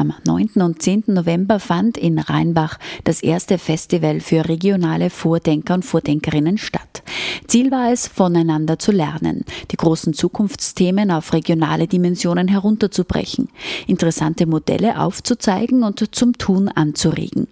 [0.00, 0.62] Am 9.
[0.62, 1.04] und 10.
[1.08, 7.02] November fand in Rheinbach das erste Festival für regionale Vordenker und Vordenkerinnen statt.
[7.46, 13.48] Ziel war es, voneinander zu lernen, die großen Zukunftsthemen auf regionale Dimensionen herunterzubrechen,
[13.86, 17.48] interessante Modelle aufzuzeigen und zum Tun anzuregen.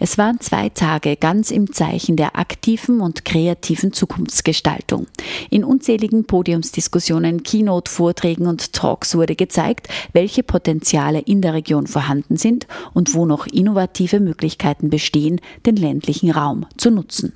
[0.00, 5.08] Es waren zwei Tage ganz im Zeichen der aktiven und kreativen Zukunftsgestaltung.
[5.50, 12.66] In unzähligen Podiumsdiskussionen, Keynote-Vorträgen und Talks wurde gezeigt, welche Potenziale in der Region vorhanden sind
[12.92, 17.32] und wo noch innovative Möglichkeiten bestehen, den ländlichen Raum zu nutzen.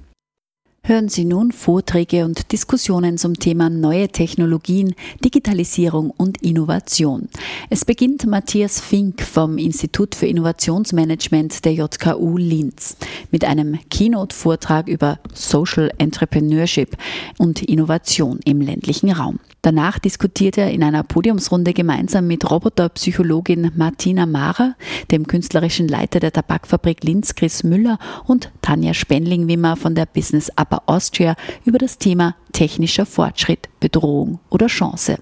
[0.88, 7.28] Hören Sie nun Vorträge und Diskussionen zum Thema neue Technologien, Digitalisierung und Innovation.
[7.70, 12.96] Es beginnt Matthias Fink vom Institut für Innovationsmanagement der JKU Linz
[13.32, 16.96] mit einem Keynote-Vortrag über Social Entrepreneurship
[17.36, 19.40] und Innovation im ländlichen Raum.
[19.62, 24.76] Danach diskutiert er in einer Podiumsrunde gemeinsam mit Roboterpsychologin Martina Mara,
[25.10, 27.98] dem künstlerischen Leiter der Tabakfabrik Linz Chris Müller
[28.28, 34.66] und Tanja Spenling-Wimmer von der Business Upper Austria über das Thema technischer Fortschritt, Bedrohung oder
[34.66, 35.18] Chance.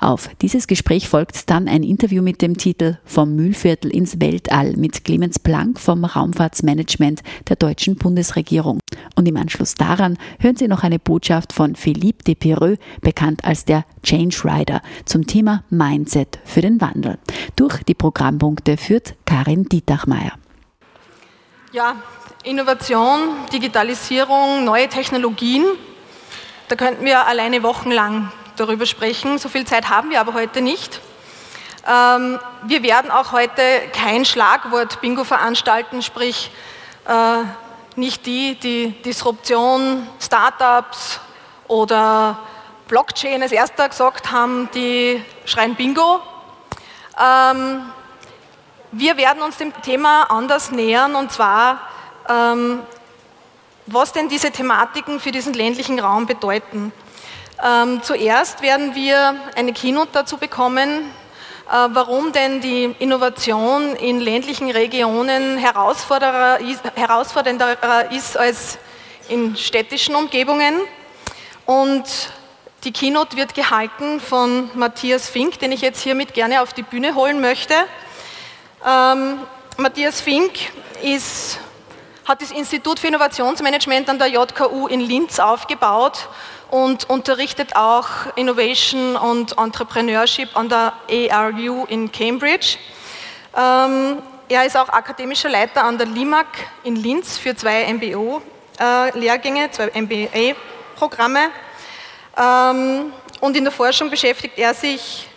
[0.00, 5.04] Auf dieses Gespräch folgt dann ein Interview mit dem Titel Vom Mühlviertel ins Weltall mit
[5.04, 8.80] Clemens Planck vom Raumfahrtsmanagement der deutschen Bundesregierung.
[9.14, 13.84] Und im Anschluss daran hören Sie noch eine Botschaft von Philippe Depereux, bekannt als der
[14.02, 17.18] Change Rider, zum Thema Mindset für den Wandel.
[17.54, 20.32] Durch die Programmpunkte führt Karin Dietachmeier.
[21.72, 21.96] Ja,
[22.42, 25.64] Innovation, Digitalisierung, neue Technologien
[26.72, 29.36] da könnten wir alleine wochenlang darüber sprechen.
[29.36, 31.02] So viel Zeit haben wir aber heute nicht.
[31.86, 33.62] Ähm, wir werden auch heute
[33.92, 36.50] kein Schlagwort-Bingo veranstalten, sprich
[37.06, 37.42] äh,
[37.94, 41.20] nicht die, die Disruption, Startups
[41.68, 42.38] oder
[42.88, 46.22] Blockchain als erster gesagt haben, die schreien Bingo.
[47.22, 47.82] Ähm,
[48.92, 51.80] wir werden uns dem Thema anders nähern und zwar
[53.86, 56.92] was denn diese Thematiken für diesen ländlichen Raum bedeuten.
[57.62, 60.88] Ähm, zuerst werden wir eine Keynote dazu bekommen,
[61.70, 68.78] äh, warum denn die Innovation in ländlichen Regionen herausfordernder ist, herausfordernder ist als
[69.28, 70.74] in städtischen Umgebungen.
[71.64, 72.04] Und
[72.84, 77.14] die Keynote wird gehalten von Matthias Fink, den ich jetzt hiermit gerne auf die Bühne
[77.14, 77.74] holen möchte.
[78.84, 79.38] Ähm,
[79.76, 80.52] Matthias Fink
[81.00, 81.60] ist
[82.24, 86.28] hat das Institut für Innovationsmanagement an der JKU in Linz aufgebaut
[86.70, 90.92] und unterrichtet auch Innovation und Entrepreneurship an der
[91.30, 92.78] ARU in Cambridge.
[93.56, 94.18] Ähm,
[94.48, 96.46] er ist auch akademischer Leiter an der LIMAC
[96.84, 101.50] in Linz für zwei MBO-Lehrgänge, äh, zwei MBA-Programme.
[102.38, 105.28] Ähm, und in der Forschung beschäftigt er sich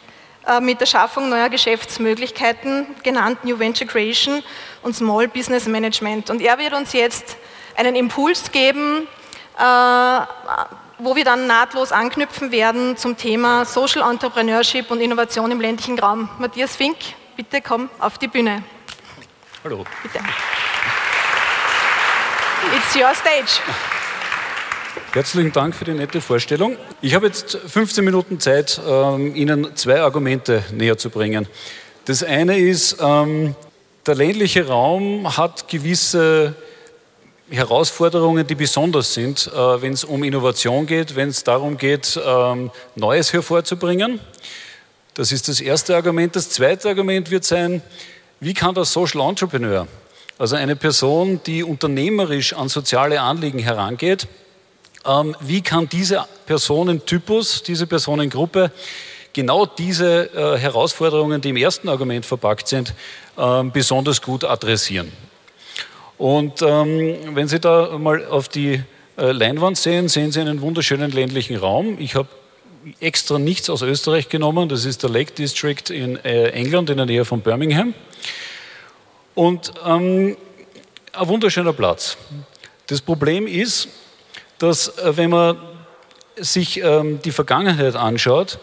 [0.47, 4.43] äh, mit der Schaffung neuer Geschäftsmöglichkeiten, genannt New Venture Creation
[4.85, 6.29] und Small Business Management.
[6.29, 7.35] Und er wird uns jetzt
[7.75, 9.07] einen Impuls geben,
[9.57, 9.61] äh,
[10.99, 16.29] wo wir dann nahtlos anknüpfen werden zum Thema Social Entrepreneurship und Innovation im ländlichen Raum.
[16.37, 16.97] Matthias Fink,
[17.35, 18.63] bitte komm auf die Bühne.
[19.63, 19.83] Hallo.
[20.03, 20.19] Bitte.
[22.77, 23.61] It's your stage.
[25.13, 26.77] Herzlichen Dank für die nette Vorstellung.
[27.01, 31.47] Ich habe jetzt 15 Minuten Zeit, ähm, Ihnen zwei Argumente näher zu bringen.
[32.05, 33.55] Das eine ist, ähm,
[34.05, 36.55] der ländliche Raum hat gewisse
[37.49, 42.71] Herausforderungen, die besonders sind, äh, wenn es um Innovation geht, wenn es darum geht, ähm,
[42.95, 44.19] Neues hervorzubringen.
[45.13, 46.35] Das ist das erste Argument.
[46.35, 47.81] Das zweite Argument wird sein,
[48.39, 49.87] wie kann der Social Entrepreneur,
[50.37, 54.27] also eine Person, die unternehmerisch an soziale Anliegen herangeht,
[55.05, 58.71] ähm, wie kann dieser Personentypus, diese Personengruppe
[59.35, 62.93] genau diese äh, Herausforderungen, die im ersten Argument verpackt sind,
[63.37, 65.11] ähm, besonders gut adressieren.
[66.17, 68.81] Und ähm, wenn Sie da mal auf die
[69.17, 71.97] äh, Leinwand sehen, sehen Sie einen wunderschönen ländlichen Raum.
[71.99, 72.29] Ich habe
[73.01, 74.69] extra nichts aus Österreich genommen.
[74.69, 77.93] Das ist der Lake District in äh, England in der Nähe von Birmingham.
[79.33, 80.37] Und ähm,
[81.11, 82.15] ein wunderschöner Platz.
[82.87, 83.89] Das Problem ist,
[84.59, 85.57] dass wenn man
[86.37, 88.59] sich ähm, die Vergangenheit anschaut,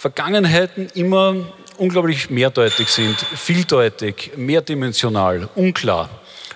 [0.00, 1.36] Vergangenheiten immer
[1.76, 6.08] unglaublich mehrdeutig sind, vieldeutig, mehrdimensional, unklar.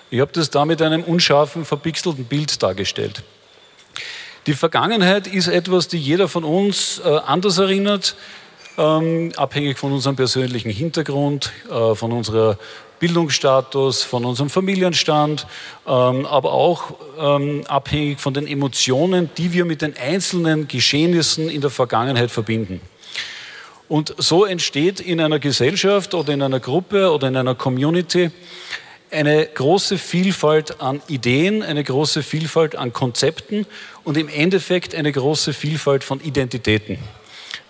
[0.09, 3.21] Ich habe das da mit einem unscharfen, verpixelten Bild dargestellt.
[4.47, 8.15] Die Vergangenheit ist etwas, die jeder von uns äh, anders erinnert,
[8.79, 12.57] ähm, abhängig von unserem persönlichen Hintergrund, äh, von unserer
[12.97, 15.45] Bildungsstatus, von unserem Familienstand,
[15.85, 21.61] ähm, aber auch ähm, abhängig von den Emotionen, die wir mit den einzelnen Geschehnissen in
[21.61, 22.81] der Vergangenheit verbinden.
[23.87, 28.31] Und so entsteht in einer Gesellschaft oder in einer Gruppe oder in einer Community
[29.11, 33.65] eine große Vielfalt an Ideen, eine große Vielfalt an Konzepten
[34.03, 36.97] und im Endeffekt eine große Vielfalt von Identitäten.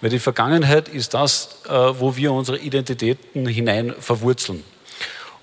[0.01, 4.63] Weil die Vergangenheit ist das, äh, wo wir unsere Identitäten hinein verwurzeln.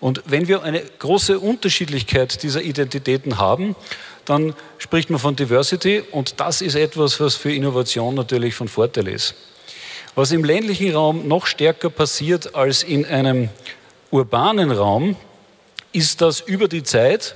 [0.01, 3.77] Und wenn wir eine große Unterschiedlichkeit dieser Identitäten haben,
[4.25, 9.09] dann spricht man von Diversity und das ist etwas, was für Innovation natürlich von Vorteil
[9.09, 9.35] ist.
[10.15, 13.49] Was im ländlichen Raum noch stärker passiert als in einem
[14.11, 15.17] urbanen Raum,
[15.93, 17.35] ist, dass über die Zeit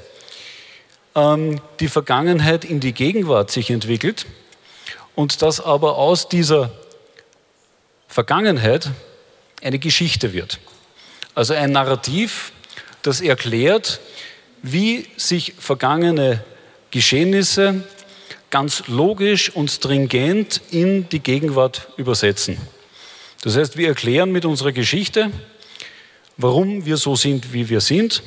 [1.14, 4.26] ähm, die Vergangenheit in die Gegenwart sich entwickelt
[5.14, 6.70] und dass aber aus dieser
[8.08, 8.90] Vergangenheit
[9.62, 10.58] eine Geschichte wird.
[11.34, 12.52] Also ein Narrativ,
[13.00, 14.00] das erklärt,
[14.62, 16.44] wie sich vergangene
[16.90, 17.84] Geschehnisse
[18.50, 22.58] ganz logisch und stringent in die Gegenwart übersetzen.
[23.43, 25.31] Das heißt, wir erklären mit unserer Geschichte,
[26.37, 28.22] warum wir so sind, wie wir sind,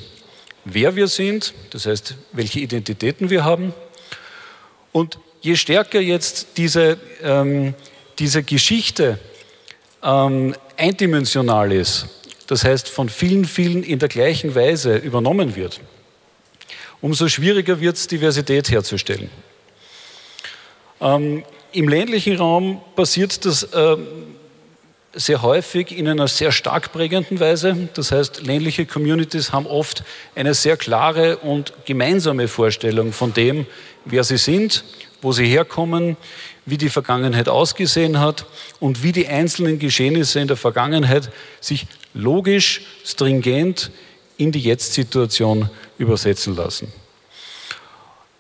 [0.65, 3.73] wer wir sind, das heißt, welche Identitäten wir haben.
[4.91, 7.73] Und je stärker jetzt diese, ähm,
[8.17, 9.19] diese Geschichte
[10.03, 12.07] ähm, eindimensional ist,
[12.47, 15.79] das heißt von vielen, vielen in der gleichen Weise übernommen wird,
[17.01, 19.29] umso schwieriger wird es, Diversität herzustellen.
[21.01, 24.07] Ähm, Im ländlichen Raum passiert das ähm,
[25.13, 27.89] sehr häufig in einer sehr stark prägenden Weise.
[27.93, 30.03] Das heißt, ländliche Communities haben oft
[30.35, 33.65] eine sehr klare und gemeinsame Vorstellung von dem,
[34.05, 34.83] wer sie sind,
[35.21, 36.15] wo sie herkommen,
[36.65, 38.45] wie die Vergangenheit ausgesehen hat
[38.79, 43.91] und wie die einzelnen Geschehnisse in der Vergangenheit sich logisch, stringent
[44.37, 46.93] in die Jetzt-Situation übersetzen lassen.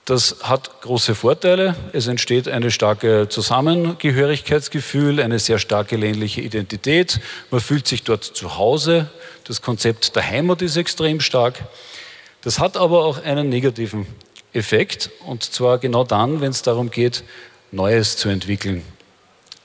[0.09, 1.75] Das hat große Vorteile.
[1.93, 7.19] Es entsteht ein starkes Zusammengehörigkeitsgefühl, eine sehr starke ländliche Identität.
[7.51, 9.11] Man fühlt sich dort zu Hause.
[9.43, 11.59] Das Konzept der Heimat ist extrem stark.
[12.41, 14.07] Das hat aber auch einen negativen
[14.51, 17.23] Effekt, und zwar genau dann, wenn es darum geht,
[17.71, 18.81] Neues zu entwickeln,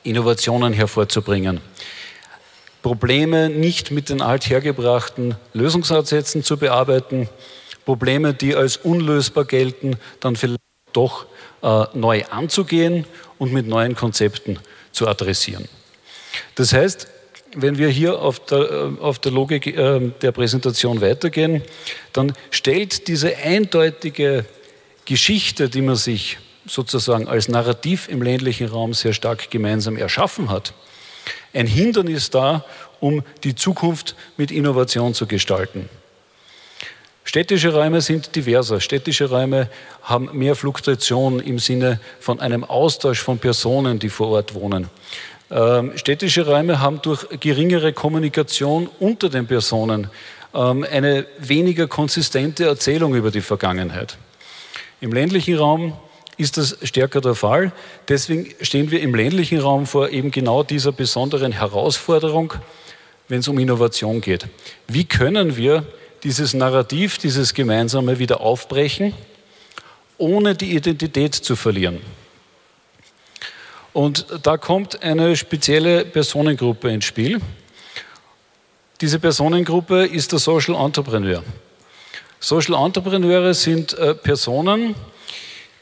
[0.02, 1.62] Innovationen hervorzubringen.
[2.82, 7.30] Probleme nicht mit den althergebrachten Lösungsansätzen zu bearbeiten,
[7.84, 10.60] Probleme, die als unlösbar gelten, dann vielleicht
[10.92, 11.26] doch
[11.62, 13.04] äh, neu anzugehen
[13.38, 14.58] und mit neuen Konzepten
[14.92, 15.68] zu adressieren.
[16.54, 17.08] Das heißt,
[17.56, 21.62] wenn wir hier auf der, äh, auf der Logik äh, der Präsentation weitergehen,
[22.12, 24.44] dann stellt diese eindeutige
[25.04, 30.72] Geschichte, die man sich sozusagen als Narrativ im ländlichen Raum sehr stark gemeinsam erschaffen hat,
[31.52, 32.64] ein Hindernis dar,
[33.00, 35.88] um die Zukunft mit Innovation zu gestalten.
[37.24, 38.80] Städtische Räume sind diverser.
[38.80, 39.68] Städtische Räume
[40.02, 44.90] haben mehr Fluktuation im Sinne von einem Austausch von Personen, die vor Ort wohnen.
[45.50, 50.08] Ähm, städtische Räume haben durch geringere Kommunikation unter den Personen
[50.54, 54.18] ähm, eine weniger konsistente Erzählung über die Vergangenheit.
[55.00, 55.94] Im ländlichen Raum
[56.36, 57.72] ist das stärker der Fall.
[58.08, 62.54] Deswegen stehen wir im ländlichen Raum vor eben genau dieser besonderen Herausforderung,
[63.28, 64.46] wenn es um Innovation geht.
[64.88, 65.84] Wie können wir
[66.24, 69.12] dieses Narrativ, dieses Gemeinsame wieder aufbrechen,
[70.16, 72.00] ohne die Identität zu verlieren.
[73.92, 77.40] Und da kommt eine spezielle Personengruppe ins Spiel.
[79.00, 81.44] Diese Personengruppe ist der Social Entrepreneur.
[82.40, 84.94] Social Entrepreneure sind äh, Personen,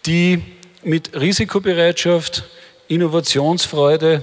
[0.04, 0.42] die
[0.82, 2.44] mit Risikobereitschaft,
[2.88, 4.22] Innovationsfreude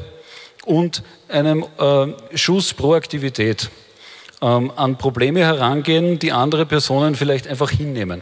[0.66, 3.70] und einem äh, Schuss Proaktivität
[4.42, 8.22] ähm, an Probleme herangehen, die andere Personen vielleicht einfach hinnehmen.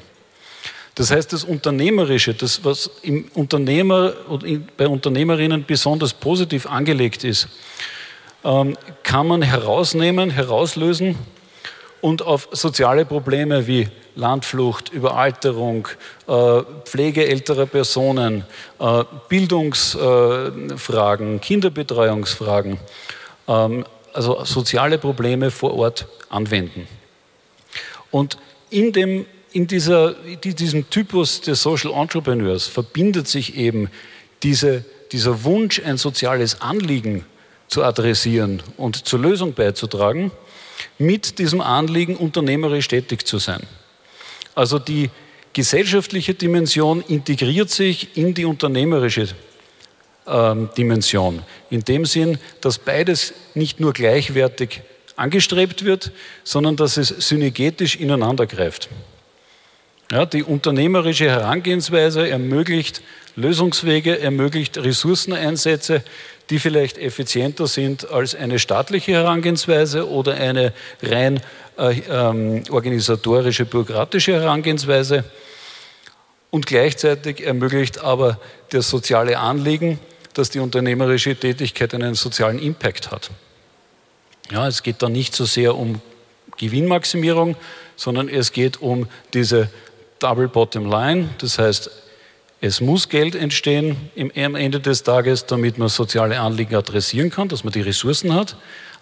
[0.96, 4.14] Das heißt, das Unternehmerische, das, was im Unternehmer
[4.78, 7.48] bei Unternehmerinnen besonders positiv angelegt ist,
[8.44, 11.16] ähm, kann man herausnehmen, herauslösen
[12.02, 15.88] und auf soziale Probleme wie Landflucht, Überalterung,
[16.28, 18.44] äh, Pflege älterer Personen,
[18.80, 22.80] äh, Bildungsfragen, Kinderbetreuungsfragen,
[23.48, 23.86] ähm,
[24.18, 26.88] also soziale Probleme vor Ort anwenden.
[28.10, 28.40] Und
[28.72, 33.92] in, dem, in dieser, diesem Typus des Social Entrepreneurs verbindet sich eben
[34.42, 37.26] diese, dieser Wunsch, ein soziales Anliegen
[37.68, 40.32] zu adressieren und zur Lösung beizutragen,
[40.98, 43.62] mit diesem Anliegen, unternehmerisch tätig zu sein.
[44.56, 45.12] Also die
[45.54, 49.28] gesellschaftliche Dimension integriert sich in die unternehmerische
[50.28, 51.42] ähm, Dimension.
[51.70, 54.82] In dem Sinn, dass beides nicht nur gleichwertig
[55.16, 56.12] angestrebt wird,
[56.44, 58.90] sondern dass es synergetisch ineinander greift.
[60.12, 63.02] Ja, die unternehmerische Herangehensweise ermöglicht
[63.36, 66.02] Lösungswege, ermöglicht Ressourceneinsätze,
[66.50, 70.72] die vielleicht effizienter sind als eine staatliche Herangehensweise oder eine
[71.04, 71.42] rein
[71.78, 75.26] äh, ähm, organisatorische, bürokratische Herangehensweise.
[76.50, 80.00] Und gleichzeitig ermöglicht aber das soziale Anliegen,
[80.38, 83.32] dass die unternehmerische Tätigkeit einen sozialen Impact hat.
[84.52, 86.02] Ja, es geht da nicht so sehr um
[86.58, 87.56] Gewinnmaximierung,
[87.96, 89.70] sondern es geht um diese
[90.20, 91.30] Double Bottom Line.
[91.40, 91.90] Das heißt,
[92.60, 97.64] es muss Geld entstehen am Ende des Tages, damit man soziale Anliegen adressieren kann, dass
[97.64, 98.56] man die Ressourcen hat.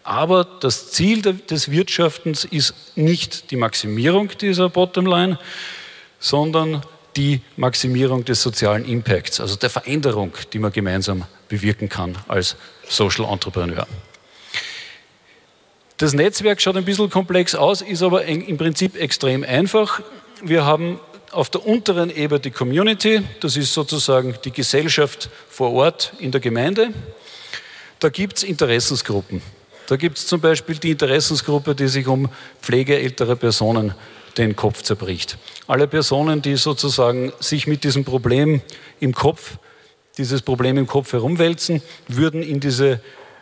[0.04, 5.40] Aber das Ziel des Wirtschaftens ist nicht die Maximierung dieser Bottomline,
[6.20, 6.82] sondern
[7.18, 12.56] die Maximierung des sozialen Impacts, also der Veränderung, die man gemeinsam bewirken kann als
[12.88, 13.88] Social Entrepreneur.
[15.98, 20.02] Das Netzwerk schaut ein bisschen komplex aus, ist aber im Prinzip extrem einfach.
[20.44, 21.00] Wir haben
[21.32, 26.42] auf der unteren Ebene die Community, das ist sozusagen die Gesellschaft vor Ort in der
[26.42, 26.90] Gemeinde.
[28.00, 29.42] Da gibt es Interessensgruppen.
[29.88, 32.30] Da gibt es zum Beispiel die Interessensgruppe, die sich um
[32.62, 33.94] Pflege älterer Personen
[34.38, 35.38] den Kopf zerbricht.
[35.68, 38.62] Alle Personen, die sozusagen sich mit diesem Problem
[39.00, 39.58] im Kopf,
[40.18, 43.02] dieses Problem im Kopf herumwälzen, würden in diese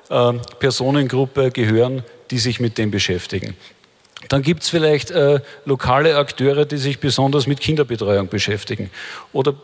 [0.09, 3.55] äh, Personengruppe gehören, die sich mit dem beschäftigen.
[4.29, 8.89] Dann gibt es vielleicht äh, lokale Akteure, die sich besonders mit Kinderbetreuung beschäftigen
[9.33, 9.55] oder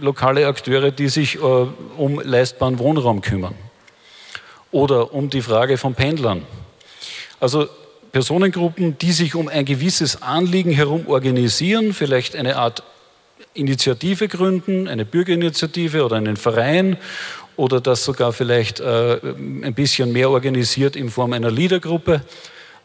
[0.00, 3.54] lokale Akteure, die sich äh, um leistbaren Wohnraum kümmern
[4.70, 6.42] oder um die Frage von Pendlern.
[7.40, 7.68] Also
[8.16, 12.82] Personengruppen, die sich um ein gewisses Anliegen herum organisieren, vielleicht eine Art
[13.52, 16.96] Initiative gründen, eine Bürgerinitiative oder einen Verein
[17.56, 22.22] oder das sogar vielleicht äh, ein bisschen mehr organisiert in Form einer Liedergruppe,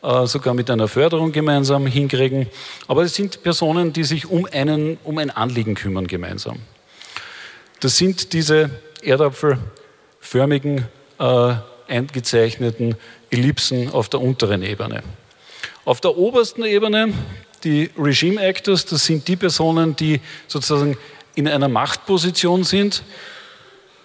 [0.04, 2.48] äh, sogar mit einer Förderung gemeinsam hinkriegen.
[2.90, 6.60] Aber es sind Personen, die sich um, einen, um ein Anliegen kümmern gemeinsam.
[7.80, 8.70] Das sind diese
[9.02, 11.54] erdapfelförmigen, äh,
[11.88, 12.96] eingezeichneten
[13.30, 15.04] Ellipsen auf der unteren Ebene.
[15.92, 17.14] Auf der obersten Ebene,
[17.66, 20.98] die Regime Actors, das sind die Personen, die sozusagen
[21.36, 23.04] in einer Machtposition sind.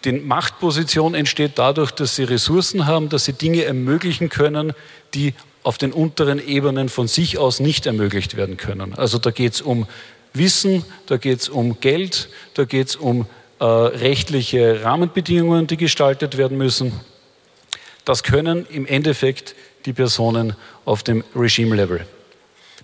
[0.05, 4.73] Die Machtposition entsteht dadurch, dass sie Ressourcen haben, dass sie Dinge ermöglichen können,
[5.14, 8.93] die auf den unteren Ebenen von sich aus nicht ermöglicht werden können.
[8.95, 9.87] Also da geht es um
[10.33, 13.26] Wissen, da geht es um Geld, da geht es um
[13.61, 17.00] äh, rechtliche Rahmenbedingungen, die gestaltet werden müssen.
[18.05, 19.55] Das können im Endeffekt
[19.87, 22.07] die Personen auf dem Regime-Level.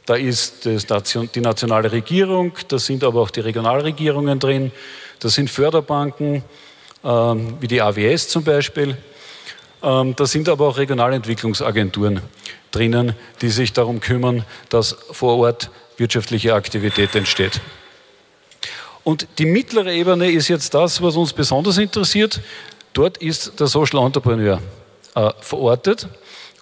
[0.07, 4.73] Da ist die nationale Regierung, da sind aber auch die Regionalregierungen drin,
[5.21, 6.43] da sind Förderbanken,
[7.05, 8.97] ähm, wie die AWS zum Beispiel,
[9.83, 12.21] ähm, da sind aber auch Regionalentwicklungsagenturen
[12.71, 17.61] drinnen, die sich darum kümmern, dass vor Ort wirtschaftliche Aktivität entsteht.
[19.05, 22.41] Und die mittlere Ebene ist jetzt das, was uns besonders interessiert.
[22.93, 24.61] Dort ist der Social Entrepreneur
[25.15, 26.09] äh, verortet.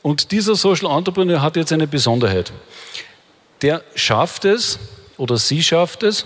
[0.02, 2.52] Und dieser Social Entrepreneur hat jetzt eine Besonderheit.
[3.62, 4.78] Der schafft es
[5.19, 6.25] oder sie schafft es,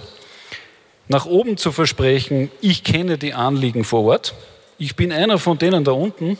[1.09, 4.35] nach oben zu versprechen, ich kenne die Anliegen vor Ort.
[4.79, 6.39] Ich bin einer von denen da unten,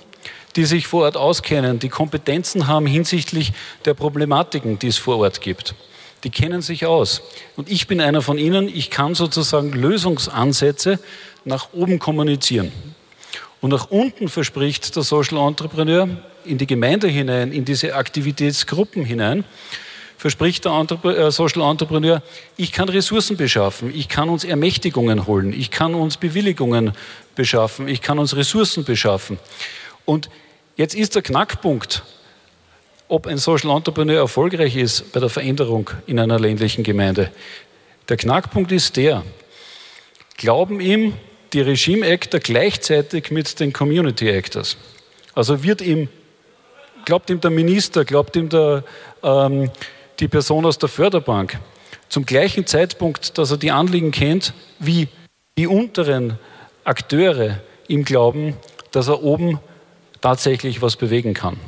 [0.57, 3.53] die sich vor Ort auskennen, die Kompetenzen haben hinsichtlich
[3.85, 5.75] der Problematiken, die es vor Ort gibt.
[6.23, 7.23] Die kennen sich aus.
[7.57, 10.99] Und ich bin einer von ihnen, ich kann sozusagen Lösungsansätze
[11.45, 12.73] nach oben kommunizieren.
[13.61, 16.09] Und nach unten verspricht der Social Entrepreneur
[16.45, 19.45] in die Gemeinde hinein, in diese Aktivitätsgruppen hinein,
[20.17, 22.23] verspricht der äh, Social Entrepreneur,
[22.57, 26.93] ich kann Ressourcen beschaffen, ich kann uns Ermächtigungen holen, ich kann uns Bewilligungen
[27.35, 29.39] beschaffen, ich kann uns Ressourcen beschaffen.
[30.05, 30.31] Und
[30.77, 32.05] jetzt ist der Knackpunkt,
[33.09, 37.31] ob ein Social Entrepreneur erfolgreich ist bei der Veränderung in einer ländlichen Gemeinde.
[38.09, 39.25] Der Knackpunkt ist der,
[40.37, 41.15] glauben ihm
[41.53, 44.77] die Regime Actor gleichzeitig mit den Community Actors.
[45.35, 46.09] Also wird ihm,
[47.05, 48.85] glaubt ihm der Minister, glaubt ihm der,
[49.23, 49.71] ähm,
[50.21, 51.59] die Person aus der Förderbank
[52.09, 55.09] zum gleichen Zeitpunkt, dass er die Anliegen kennt, wie
[55.59, 56.39] die unteren
[56.85, 58.57] Akteure ihm glauben,
[58.93, 59.59] dass er oben
[60.21, 61.59] tatsächlich was bewegen kann.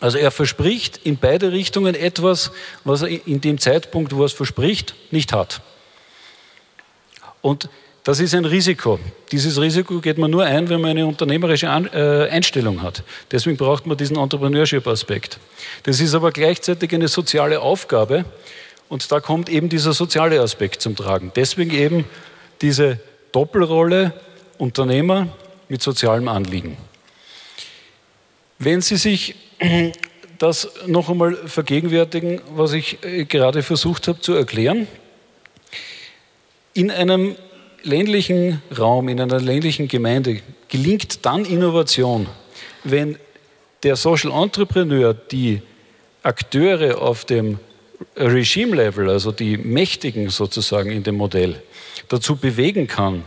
[0.00, 2.50] Also er verspricht in beide Richtungen etwas,
[2.84, 5.62] was er in dem Zeitpunkt, wo er es verspricht, nicht hat.
[7.40, 7.68] Und
[8.04, 8.98] das ist ein Risiko.
[9.30, 13.04] Dieses Risiko geht man nur ein, wenn man eine unternehmerische äh, Einstellung hat.
[13.30, 15.38] Deswegen braucht man diesen Entrepreneurship-Aspekt.
[15.84, 18.24] Das ist aber gleichzeitig eine soziale Aufgabe.
[18.88, 21.30] Und da kommt eben dieser soziale Aspekt zum Tragen.
[21.36, 22.04] Deswegen eben
[22.60, 22.98] diese
[23.30, 24.12] Doppelrolle
[24.58, 25.28] Unternehmer
[25.68, 26.76] mit sozialem Anliegen.
[28.58, 29.36] Wenn Sie sich
[30.38, 34.88] das noch einmal vergegenwärtigen, was ich äh, gerade versucht habe zu erklären,
[36.74, 37.36] in einem
[37.82, 42.26] ländlichen Raum, in einer ländlichen Gemeinde gelingt dann Innovation,
[42.84, 43.18] wenn
[43.82, 45.60] der Social Entrepreneur die
[46.22, 47.58] Akteure auf dem
[48.16, 51.62] Regime-Level, also die Mächtigen sozusagen in dem Modell,
[52.08, 53.24] dazu bewegen kann,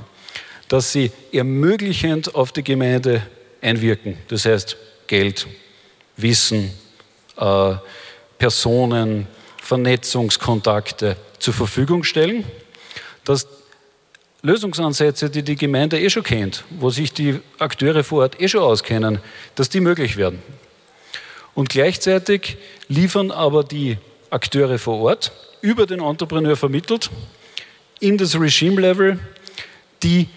[0.67, 3.21] dass sie ermöglichend auf die Gemeinde
[3.61, 4.17] einwirken.
[4.27, 5.47] Das heißt Geld,
[6.17, 6.71] Wissen,
[7.37, 7.75] äh,
[8.37, 9.27] Personen,
[9.61, 12.43] Vernetzungskontakte zur Verfügung stellen,
[13.23, 13.47] dass
[14.45, 18.61] Lösungsansätze, die die Gemeinde eh schon kennt, wo sich die Akteure vor Ort eh schon
[18.61, 19.19] auskennen,
[19.55, 20.41] dass die möglich werden.
[21.55, 23.97] Und gleichzeitig liefern aber die
[24.29, 27.09] Akteure vor Ort über den Entrepreneur vermittelt
[27.99, 29.19] in das Regime-Level
[30.03, 30.27] die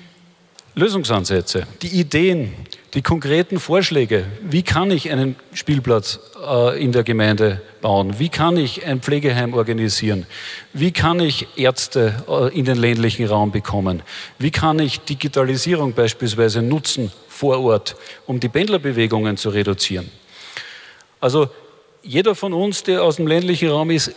[0.74, 2.54] Lösungsansätze, die Ideen,
[2.95, 4.25] die konkreten Vorschläge.
[4.42, 8.18] Wie kann ich einen Spielplatz äh, in der Gemeinde bauen?
[8.18, 10.26] Wie kann ich ein Pflegeheim organisieren?
[10.73, 14.02] Wie kann ich Ärzte äh, in den ländlichen Raum bekommen?
[14.38, 20.11] Wie kann ich Digitalisierung beispielsweise nutzen vor Ort, um die Pendlerbewegungen zu reduzieren?
[21.21, 21.50] Also
[22.08, 24.12] jeder von uns, der aus dem ländlichen Raum ist,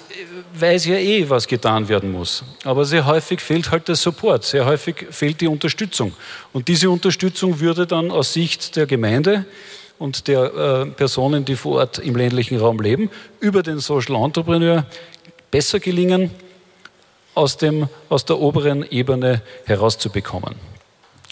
[0.54, 2.42] weiß ja eh, was getan werden muss.
[2.64, 6.14] Aber sehr häufig fehlt halt der Support, sehr häufig fehlt die Unterstützung.
[6.54, 9.46] Und diese Unterstützung würde dann aus Sicht der Gemeinde
[10.00, 13.10] und der äh, Personen, die vor Ort im ländlichen Raum leben,
[13.42, 14.86] über den Social Entrepreneur
[15.52, 16.32] besser gelingen,
[17.36, 20.56] aus, dem, aus der oberen Ebene herauszubekommen.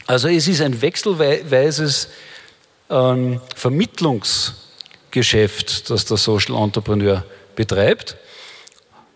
[0.08, 2.10] Also es ist ein wechselweises
[2.90, 4.69] ähm, Vermittlungs-
[5.12, 7.24] Geschäft, das der Social Entrepreneur
[7.56, 8.18] betreibt,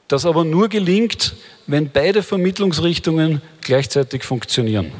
[0.08, 1.36] das aber nur gelingt,
[1.68, 4.92] wenn beide Vermittlungsrichtungen gleichzeitig funktionieren.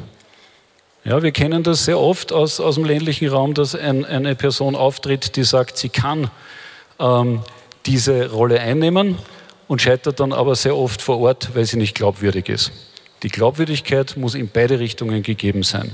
[1.04, 4.74] Ja, wir kennen das sehr oft aus, aus dem ländlichen Raum, dass ein, eine Person
[4.74, 6.30] auftritt, die sagt, sie kann
[6.98, 7.42] ähm,
[7.84, 9.18] diese Rolle einnehmen
[9.68, 12.72] und scheitert dann aber sehr oft vor Ort, weil sie nicht glaubwürdig ist.
[13.22, 15.90] Die Glaubwürdigkeit muss in beide Richtungen gegeben sein.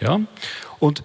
[0.00, 0.20] Ja?
[0.78, 1.02] Und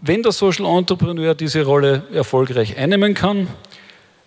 [0.00, 3.48] wenn der Social Entrepreneur diese Rolle erfolgreich einnehmen kann,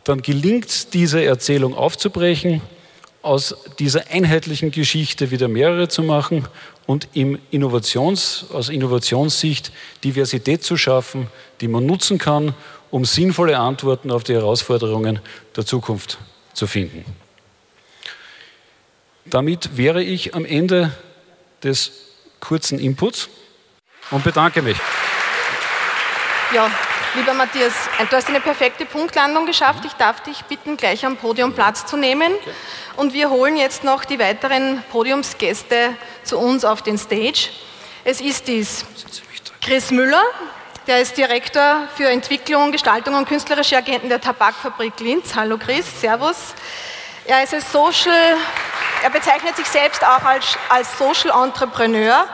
[0.04, 2.62] dann gelingt diese Erzählung aufzubrechen,
[3.22, 6.46] aus dieser einheitlichen Geschichte wieder mehrere zu machen
[6.86, 9.72] und im Innovations, aus Innovationssicht
[10.04, 11.28] Diversität zu schaffen,
[11.62, 12.54] die man nutzen kann,
[12.92, 15.20] um sinnvolle Antworten auf die Herausforderungen
[15.56, 16.18] der Zukunft
[16.54, 17.06] zu finden.
[19.26, 20.92] Damit wäre ich am Ende
[21.64, 21.92] des
[22.42, 23.30] kurzen Inputs
[24.12, 24.78] und bedanke mich.
[26.54, 26.70] Ja,
[27.16, 27.74] lieber Matthias,
[28.12, 29.86] du hast eine perfekte Punktlandung geschafft.
[29.86, 32.32] Ich darf dich bitten, gleich am Podium Platz zu nehmen.
[32.96, 37.50] Und wir holen jetzt noch die weiteren Podiumsgäste zu uns auf den Stage.
[38.04, 38.86] Es ist dies
[39.64, 40.22] Chris Müller,
[40.86, 45.34] der ist Direktor für Entwicklung, Gestaltung und künstlerische Agenten der Tabakfabrik Linz.
[45.36, 46.54] Hallo Chris, Servus.
[47.26, 48.38] Er ist ein Social,
[49.02, 52.28] er bezeichnet sich selbst auch als, als Social Entrepreneur.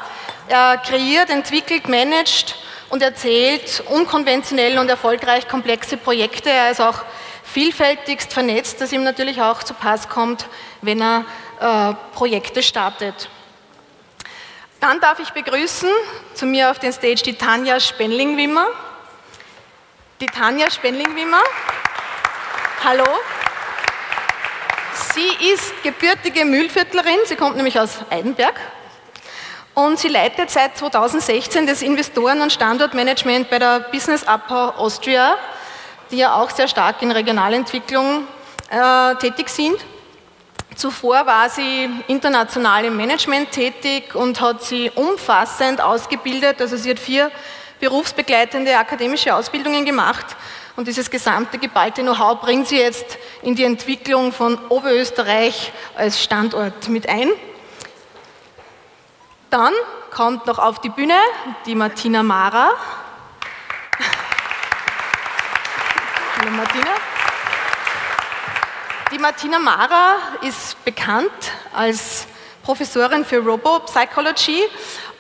[0.50, 2.58] Er kreiert, entwickelt, managt
[2.90, 6.50] und erzählt unkonventionell und erfolgreich komplexe Projekte.
[6.50, 7.04] Er ist auch
[7.44, 10.48] vielfältigst vernetzt, das ihm natürlich auch zu Pass kommt,
[10.82, 11.26] wenn er
[11.60, 13.30] äh, Projekte startet.
[14.80, 15.90] Dann darf ich begrüßen
[16.34, 18.68] zu mir auf den Stage die Tanja Spenling-Wimmer.
[20.22, 21.44] Die Tanja Spenling-Wimmer.
[22.84, 23.06] Hallo.
[25.14, 28.60] Sie ist gebürtige Mühlviertlerin, sie kommt nämlich aus Eidenberg
[29.86, 35.36] und sie leitet seit 2016 das Investoren- und Standortmanagement bei der Business Upper Austria,
[36.12, 38.28] die ja auch sehr stark in Regionalentwicklung
[38.70, 39.78] äh, tätig sind.
[40.76, 46.62] Zuvor war sie international im Management tätig und hat sie umfassend ausgebildet.
[46.62, 47.32] Also sie hat vier
[47.80, 50.26] berufsbegleitende akademische Ausbildungen gemacht
[50.76, 56.88] und dieses gesamte geballte Know-how bringt sie jetzt in die Entwicklung von Oberösterreich als Standort
[56.90, 57.30] mit ein.
[59.50, 59.74] Dann
[60.12, 61.16] kommt noch auf die Bühne
[61.66, 62.70] die Martina Mara.
[66.38, 66.92] Hallo Martina.
[69.12, 71.32] Die Martina Mara ist bekannt
[71.74, 72.28] als
[72.62, 74.66] Professorin für Robopsychology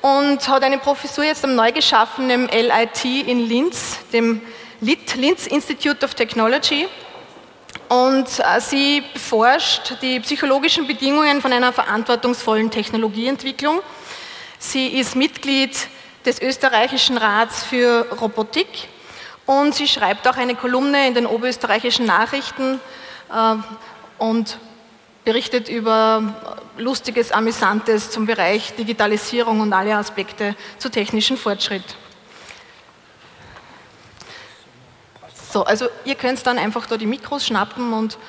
[0.01, 4.43] und hat eine Professur jetzt am neu geschaffenen LIT in Linz, dem
[4.79, 6.87] LIT, Linz Institute of Technology.
[7.89, 13.81] Und äh, sie forscht die psychologischen Bedingungen von einer verantwortungsvollen Technologieentwicklung
[14.61, 15.87] Sie ist Mitglied
[16.25, 18.67] des österreichischen Rats für Robotik
[19.45, 22.81] und sie schreibt auch eine Kolumne in den oberösterreichischen Nachrichten
[23.31, 23.55] äh,
[24.17, 24.57] und
[25.23, 31.95] berichtet über Lustiges, Amüsantes zum Bereich Digitalisierung und alle Aspekte zu technischem Fortschritt.
[35.51, 38.19] So, also ihr könnt dann einfach da die Mikros schnappen und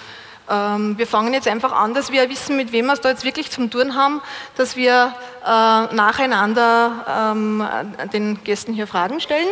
[0.48, 3.24] ähm, wir fangen jetzt einfach an, dass wir wissen, mit wem wir es da jetzt
[3.24, 4.22] wirklich zum tun haben,
[4.56, 7.68] dass wir äh, nacheinander ähm,
[8.12, 9.48] den Gästen hier Fragen stellen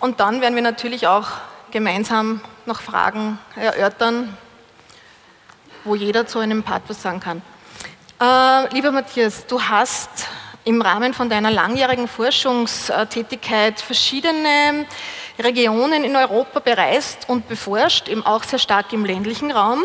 [0.00, 1.28] und dann werden wir natürlich auch
[1.70, 4.36] gemeinsam noch Fragen erörtern,
[5.84, 7.40] wo jeder zu einem Part was sagen kann.
[8.20, 10.10] Äh, lieber Matthias, du hast
[10.64, 14.84] im Rahmen von deiner langjährigen Forschungstätigkeit verschiedene
[15.38, 19.84] Regionen in Europa bereist und beforscht, eben auch sehr stark im ländlichen Raum.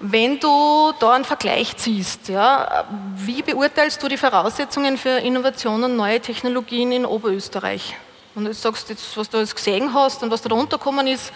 [0.00, 2.84] Wenn du da einen Vergleich ziehst, ja,
[3.16, 7.96] wie beurteilst du die Voraussetzungen für Innovation und neue Technologien in Oberösterreich?
[8.34, 11.32] Und du sagst jetzt, was du jetzt gesehen hast und was da runtergekommen ist,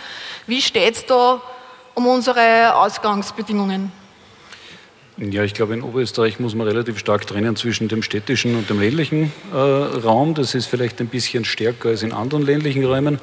[0.46, 1.40] wie steht es da
[1.94, 3.92] um unsere Ausgangsbedingungen?
[5.20, 8.78] Ja, ich glaube, in Oberösterreich muss man relativ stark trennen zwischen dem städtischen und dem
[8.78, 10.34] ländlichen äh, Raum.
[10.34, 13.18] Das ist vielleicht ein bisschen stärker als in anderen ländlichen Räumen.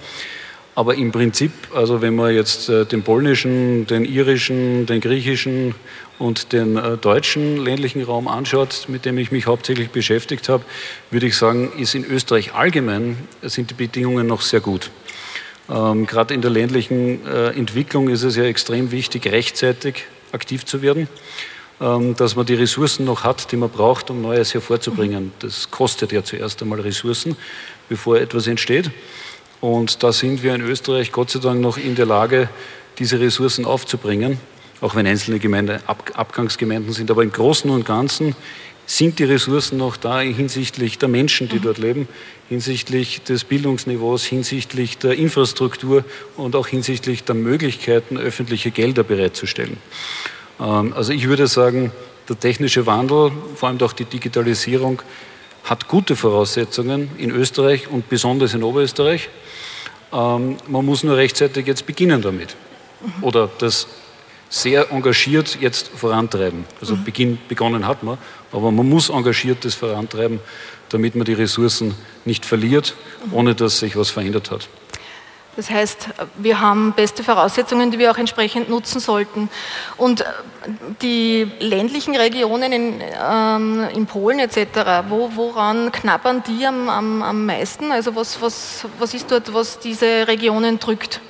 [0.75, 5.73] Aber im Prinzip, also wenn man jetzt äh, den polnischen, den irischen, den griechischen
[6.19, 10.65] und den äh, deutschen ländlichen Raum anschaut, mit dem ich mich hauptsächlich beschäftigt habe,
[11.11, 14.91] würde ich sagen, ist in Österreich allgemein sind die Bedingungen noch sehr gut.
[15.69, 20.03] Ähm, Gerade in der ländlichen äh, Entwicklung ist es ja extrem wichtig, rechtzeitig
[20.33, 21.07] aktiv zu werden.
[21.81, 25.33] Ähm, dass man die Ressourcen noch hat, die man braucht, um Neues hervorzubringen.
[25.39, 27.35] Das kostet ja zuerst einmal Ressourcen,
[27.89, 28.91] bevor etwas entsteht.
[29.59, 32.47] Und da sind wir in Österreich Gott sei Dank noch in der Lage,
[32.97, 34.39] diese Ressourcen aufzubringen,
[34.79, 37.11] auch wenn einzelne Gemeinden Ab Abgangsgemeinden sind.
[37.11, 38.37] Aber im Großen und Ganzen
[38.85, 42.07] sind die Ressourcen noch da hinsichtlich der Menschen, die dort leben,
[42.47, 46.05] hinsichtlich des Bildungsniveaus, hinsichtlich der Infrastruktur
[46.37, 49.75] und auch hinsichtlich der Möglichkeiten, öffentliche Gelder bereitzustellen.
[50.59, 51.91] Ähm, also ich würde sagen,
[52.29, 55.01] der technische Wandel, vor allem auch die Digitalisierung,
[55.63, 59.29] hat gute Voraussetzungen in Österreich und besonders in Oberösterreich.
[60.13, 62.55] Ähm, man muss nur rechtzeitig jetzt beginnen damit.
[63.21, 63.87] Oder das
[64.49, 66.65] sehr engagiert jetzt vorantreiben.
[66.79, 68.17] Also Beginn, begonnen hat man,
[68.51, 70.39] aber man muss engagiert das vorantreiben,
[70.89, 72.95] damit man die Ressourcen nicht verliert,
[73.31, 74.69] ohne dass sich was verändert hat.
[75.55, 79.49] Das heißt, wir haben beste Voraussetzungen, die wir auch entsprechend nutzen sollten.
[79.97, 80.25] Und äh,
[81.01, 87.45] die ländlichen Regionen in, ähm, in Polen etc., wo, woran knabbern die am, am, am
[87.45, 87.91] meisten?
[87.91, 91.21] Also was, was, was ist dort, was diese Regionen drückt?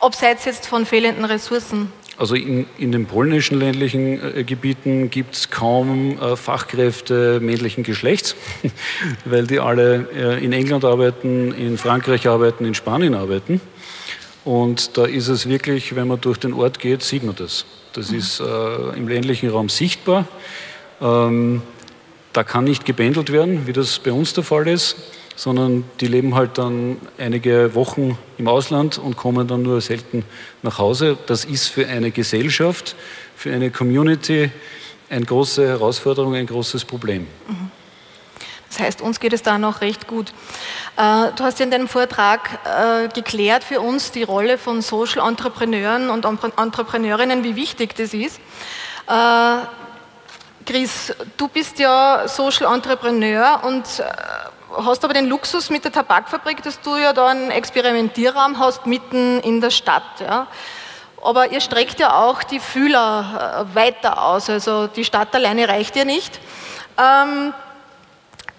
[0.00, 1.92] Abseits jetzt von fehlenden Ressourcen.
[2.16, 8.36] Also in, in den polnischen ländlichen äh, Gebieten gibt es kaum äh, Fachkräfte männlichen Geschlechts,
[9.24, 13.60] weil die alle äh, in England arbeiten, in Frankreich arbeiten, in Spanien arbeiten.
[14.44, 17.64] Und da ist es wirklich, wenn man durch den Ort geht, sieht man das.
[17.94, 18.18] Das mhm.
[18.18, 20.26] ist äh, im ländlichen Raum sichtbar.
[21.00, 21.62] Ähm,
[22.32, 24.96] da kann nicht gebändelt werden, wie das bei uns der Fall ist,
[25.36, 30.24] sondern die leben halt dann einige Wochen im Ausland und kommen dann nur selten
[30.62, 31.16] nach Hause.
[31.26, 32.96] Das ist für eine Gesellschaft,
[33.36, 34.50] für eine Community
[35.08, 37.26] eine große Herausforderung, ein großes Problem.
[37.48, 37.70] Mhm.
[38.74, 40.30] Das heißt, uns geht es da noch recht gut.
[40.96, 46.10] Äh, du hast in deinem Vortrag äh, geklärt für uns die Rolle von Social Entrepreneuren
[46.10, 48.40] und Entrepreneurinnen, wie wichtig das ist.
[49.06, 49.58] Äh,
[50.66, 53.84] Chris, du bist ja Social Entrepreneur und
[54.76, 59.38] hast aber den Luxus mit der Tabakfabrik, dass du ja da einen Experimentierraum hast mitten
[59.40, 60.02] in der Stadt.
[60.18, 60.48] Ja.
[61.22, 66.04] Aber ihr streckt ja auch die Fühler weiter aus, also die Stadt alleine reicht ja
[66.04, 66.40] nicht.
[66.98, 67.52] Ähm,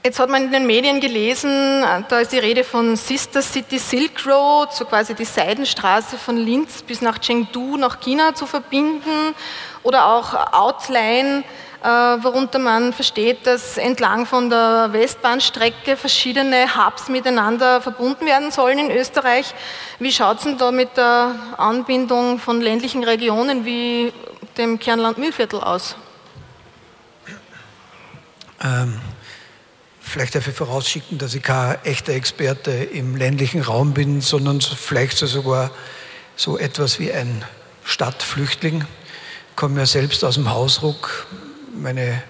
[0.05, 4.23] Jetzt hat man in den Medien gelesen, da ist die Rede von Sister City Silk
[4.27, 9.33] Road, so quasi die Seidenstraße von Linz bis nach Chengdu, nach China zu verbinden,
[9.81, 11.43] oder auch Outline,
[11.83, 18.77] äh, worunter man versteht, dass entlang von der Westbahnstrecke verschiedene Hubs miteinander verbunden werden sollen
[18.77, 19.55] in Österreich.
[19.97, 24.13] Wie schaut es denn da mit der Anbindung von ländlichen Regionen wie
[24.55, 25.95] dem Kernland-Mühlviertel aus?
[28.63, 29.01] Ähm
[30.15, 35.71] Vielleicht dafür vorausschicken, dass ich kein echter Experte im ländlichen Raum bin, sondern vielleicht sogar
[36.37, 37.43] so etwas wie ein
[37.83, 38.85] Stadtflüchtling.
[39.49, 41.27] Ich komme ja selbst aus dem Hausruck.
[41.77, 42.23] Meine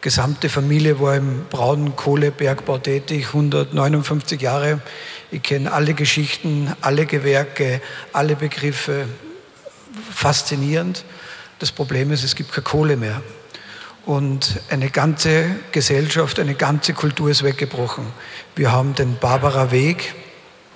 [0.00, 4.80] gesamte Familie war im Braunkohlebergbau tätig, 159 Jahre.
[5.30, 7.82] Ich kenne alle Geschichten, alle Gewerke,
[8.14, 9.04] alle Begriffe.
[10.14, 11.04] Faszinierend.
[11.58, 13.20] Das Problem ist, es gibt keine Kohle mehr.
[14.08, 18.06] Und eine ganze Gesellschaft, eine ganze Kultur ist weggebrochen.
[18.56, 20.14] Wir haben den Barbara Weg,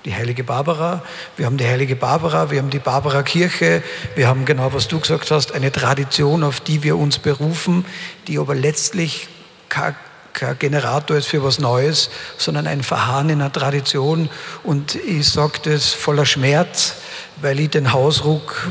[0.05, 1.03] die heilige Barbara,
[1.39, 3.83] wir haben die heilige Barbara, wir haben die Barbara Kirche,
[4.17, 7.87] wir haben genau, was du gesagt hast, eine Tradition, auf die wir uns berufen,
[8.29, 9.29] die aber letztlich
[9.71, 9.97] kein,
[10.35, 14.29] kein Generator ist für was Neues, sondern ein Verharren in einer Tradition.
[14.63, 16.97] Und ich sage das voller Schmerz,
[17.41, 18.69] weil ich den Hausruck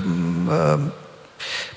[0.52, 0.78] äh,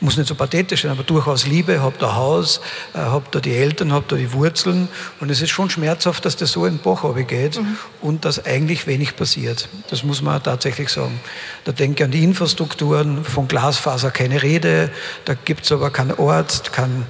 [0.00, 2.60] muss nicht so pathetisch sein, aber durchaus Liebe, habe da Haus,
[2.94, 4.88] äh, habe da die Eltern, habe da die Wurzeln
[5.20, 7.76] und es ist schon schmerzhaft, dass das so in den Bach geht mhm.
[8.00, 9.68] und dass eigentlich wenig passiert.
[9.90, 11.20] Das muss man tatsächlich sagen.
[11.64, 14.90] Da denke ich an die Infrastrukturen, von Glasfaser keine Rede,
[15.24, 17.06] da gibt es aber keinen Ort, kein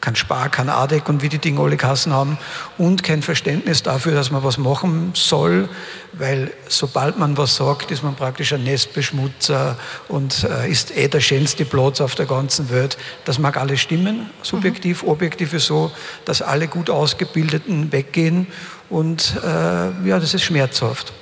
[0.00, 2.38] kein Spar, kein ADEC und wie die Dinge alle Kassen haben
[2.76, 5.68] und kein Verständnis dafür, dass man was machen soll,
[6.12, 9.76] weil sobald man was sagt, ist man praktisch ein Nestbeschmutzer
[10.08, 12.96] und äh, ist eh der schönste Platz auf der ganzen Welt.
[13.24, 15.08] Das mag alles stimmen, subjektiv, mhm.
[15.08, 15.90] objektiv ist so,
[16.24, 18.46] dass alle gut Ausgebildeten weggehen
[18.88, 21.12] und äh, ja, das ist schmerzhaft.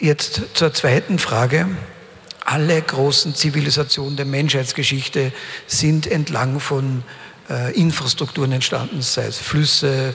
[0.00, 1.68] Jetzt zur zweiten Frage.
[2.44, 5.32] Alle großen Zivilisationen der Menschheitsgeschichte
[5.68, 7.04] sind entlang von
[7.50, 10.14] äh, Infrastrukturen entstanden, sei es Flüsse,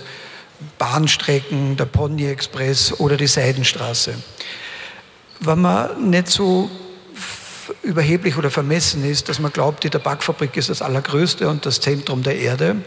[0.77, 4.15] Bahnstrecken, der Pony Express oder die Seidenstraße.
[5.39, 6.69] Wenn man nicht so
[7.83, 12.23] überheblich oder vermessen ist, dass man glaubt, die Tabakfabrik ist das Allergrößte und das Zentrum
[12.23, 12.77] der Erde,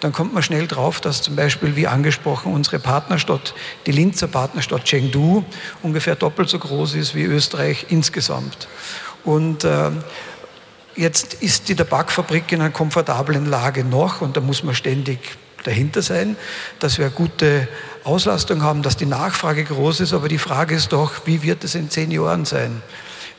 [0.00, 3.54] dann kommt man schnell drauf, dass zum Beispiel, wie angesprochen, unsere Partnerstadt,
[3.86, 5.44] die Linzer Partnerstadt Chengdu,
[5.82, 8.68] ungefähr doppelt so groß ist wie Österreich insgesamt.
[9.24, 9.90] Und äh,
[10.96, 15.18] Jetzt ist die Tabakfabrik in einer komfortablen Lage noch und da muss man ständig
[15.62, 16.36] dahinter sein,
[16.78, 17.68] dass wir eine gute
[18.04, 20.14] Auslastung haben, dass die Nachfrage groß ist.
[20.14, 22.80] Aber die Frage ist doch, wie wird es in zehn Jahren sein?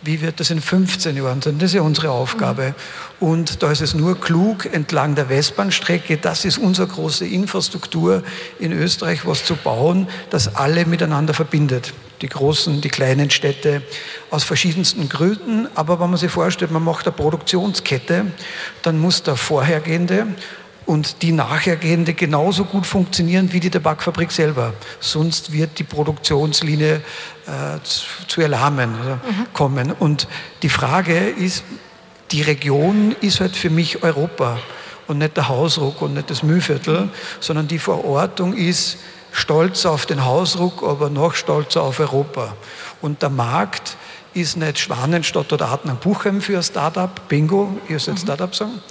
[0.04, 1.58] Wie wird es in 15 Jahren sein?
[1.58, 2.76] Das ist ja unsere Aufgabe.
[3.20, 8.22] Und da ist es nur klug, entlang der Westbahnstrecke, das ist unsere große Infrastruktur
[8.60, 13.82] in Österreich, was zu bauen, das alle miteinander verbindet die großen, die kleinen Städte
[14.32, 15.68] aus verschiedensten Gründen.
[15.76, 18.26] Aber wenn man sich vorstellt, man macht eine Produktionskette,
[18.82, 20.28] dann muss der vorhergehende
[20.88, 24.74] und die nachhergehende genauso gut funktionieren wie die Tabakfabrik selber.
[25.00, 27.02] Sonst wird die Produktionslinie
[27.46, 29.54] äh, zu, zu erlahmen also mhm.
[29.54, 29.92] kommen.
[29.92, 30.28] Und
[30.64, 31.64] die Frage ist,
[32.32, 34.60] die Region ist halt für mich Europa
[35.08, 38.98] und nicht der Hausruck und nicht das Mühlviertel, sondern die Verortung ist
[39.38, 42.56] stolz auf den Hausruck, aber noch stolzer auf Europa.
[43.02, 43.96] Und der Markt
[44.34, 48.22] ist nicht Schwanenstadt oder Adnang Buchem für ein Startup, Bingo, ihr sollt mhm.
[48.22, 48.82] Startup sagen,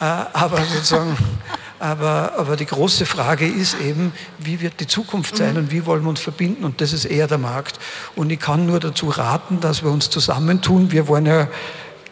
[0.00, 1.16] äh, aber sozusagen,
[1.78, 5.58] aber, aber die große Frage ist eben, wie wird die Zukunft sein mhm.
[5.60, 7.78] und wie wollen wir uns verbinden und das ist eher der Markt.
[8.14, 10.92] Und ich kann nur dazu raten, dass wir uns zusammentun.
[10.92, 11.48] Wir waren ja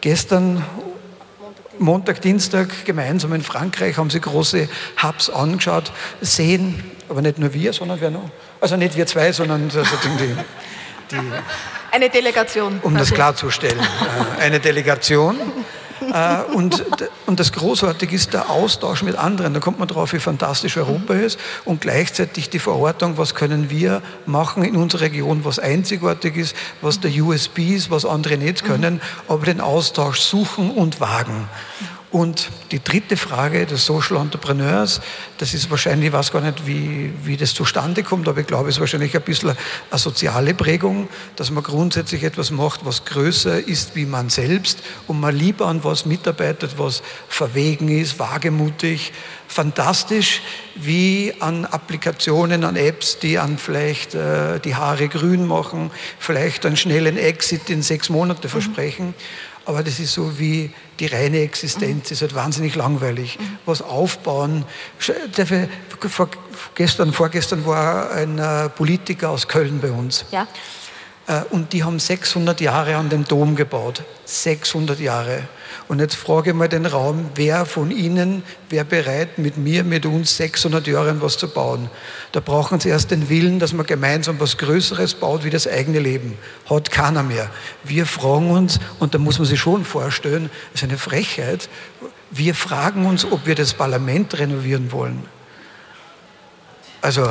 [0.01, 0.63] gestern
[1.79, 4.67] Montag, Dienstag gemeinsam in Frankreich, haben sie große
[5.01, 8.29] Hubs angeschaut, sehen, aber nicht nur wir, sondern wer noch?
[8.61, 10.35] Also nicht wir zwei, sondern also die,
[11.11, 11.17] die,
[11.91, 12.79] eine Delegation.
[12.81, 13.79] Um das klarzustellen.
[13.79, 15.37] Äh, eine Delegation.
[16.11, 16.83] Äh, und,
[17.25, 19.53] und das Großartige ist der Austausch mit anderen.
[19.53, 24.01] Da kommt man drauf, wie fantastisch Europa ist und gleichzeitig die Verortung, was können wir
[24.25, 29.01] machen in unserer Region, was einzigartig ist, was der USB ist, was andere nicht können,
[29.27, 31.47] aber den Austausch suchen und wagen.
[32.13, 35.01] Und die dritte Frage des Social Entrepreneurs,
[35.39, 38.69] das ist wahrscheinlich, ich weiß gar nicht, wie, wie das zustande kommt, aber ich glaube,
[38.69, 39.49] es ist wahrscheinlich ein bisschen
[39.89, 45.19] eine soziale Prägung, dass man grundsätzlich etwas macht, was größer ist wie man selbst und
[45.19, 49.11] man lieber an was mitarbeitet, was verwegen ist, wagemutig,
[49.47, 50.43] fantastisch,
[50.75, 56.77] wie an Applikationen, an Apps, die an vielleicht äh, die Haare grün machen, vielleicht einen
[56.77, 59.07] schnellen Exit in sechs Monate versprechen.
[59.07, 63.39] Mhm aber das ist so wie die reine Existenz, ist halt wahnsinnig langweilig.
[63.65, 64.65] Was aufbauen.
[66.75, 70.25] Gestern, vorgestern war ein äh, Politiker aus Köln bei uns.
[70.31, 70.47] Ja.
[71.27, 74.03] Äh, und die haben 600 Jahre an dem Dom gebaut.
[74.25, 75.43] 600 Jahre.
[75.87, 80.05] Und jetzt frage ich mal den Raum, wer von Ihnen wäre bereit, mit mir, mit
[80.05, 81.89] uns 600 Jahre was zu bauen?
[82.31, 85.99] Da brauchen Sie erst den Willen, dass man gemeinsam was Größeres baut wie das eigene
[85.99, 86.37] Leben.
[86.69, 87.49] Hat keiner mehr.
[87.83, 91.69] Wir fragen uns, und da muss man sich schon vorstellen, das ist eine Frechheit,
[92.31, 95.25] wir fragen uns, ob wir das Parlament renovieren wollen.
[97.01, 97.25] Also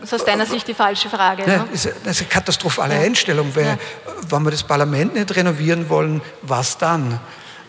[0.00, 1.44] das ist aus deiner Sicht die falsche Frage.
[1.46, 1.64] Ne?
[1.70, 3.00] Das ist eine katastrophale ja.
[3.00, 3.78] Einstellung, weil ja.
[4.28, 7.20] wenn wir das Parlament nicht renovieren wollen, was dann?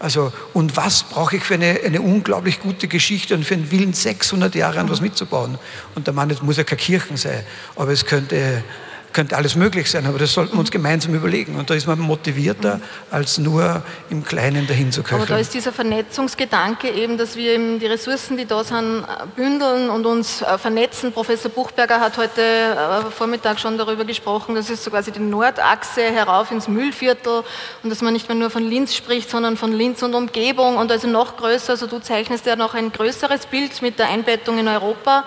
[0.02, 3.94] Also, und was brauche ich für eine, eine unglaublich gute Geschichte und für einen Willen,
[3.94, 5.60] 600 Jahre an was mitzubauen?
[5.94, 7.44] Und der Mann, es muss ja keine Kirchen sein,
[7.76, 8.64] aber es könnte
[9.14, 11.56] könnte alles möglich sein, aber das sollten wir uns gemeinsam überlegen.
[11.56, 15.22] Und da ist man motivierter, als nur im Kleinen dahin zu köcheln.
[15.22, 19.90] Aber da ist dieser Vernetzungsgedanke eben, dass wir eben die Ressourcen, die da sind, bündeln
[19.90, 21.12] und uns äh, vernetzen.
[21.12, 26.02] Professor Buchberger hat heute äh, Vormittag schon darüber gesprochen, das ist so quasi die Nordachse
[26.02, 27.44] herauf ins Mühlviertel
[27.84, 30.92] und dass man nicht mehr nur von Linz spricht, sondern von Linz und Umgebung und
[30.92, 34.68] also noch größer, also du zeichnest ja noch ein größeres Bild mit der Einbettung in
[34.68, 35.24] Europa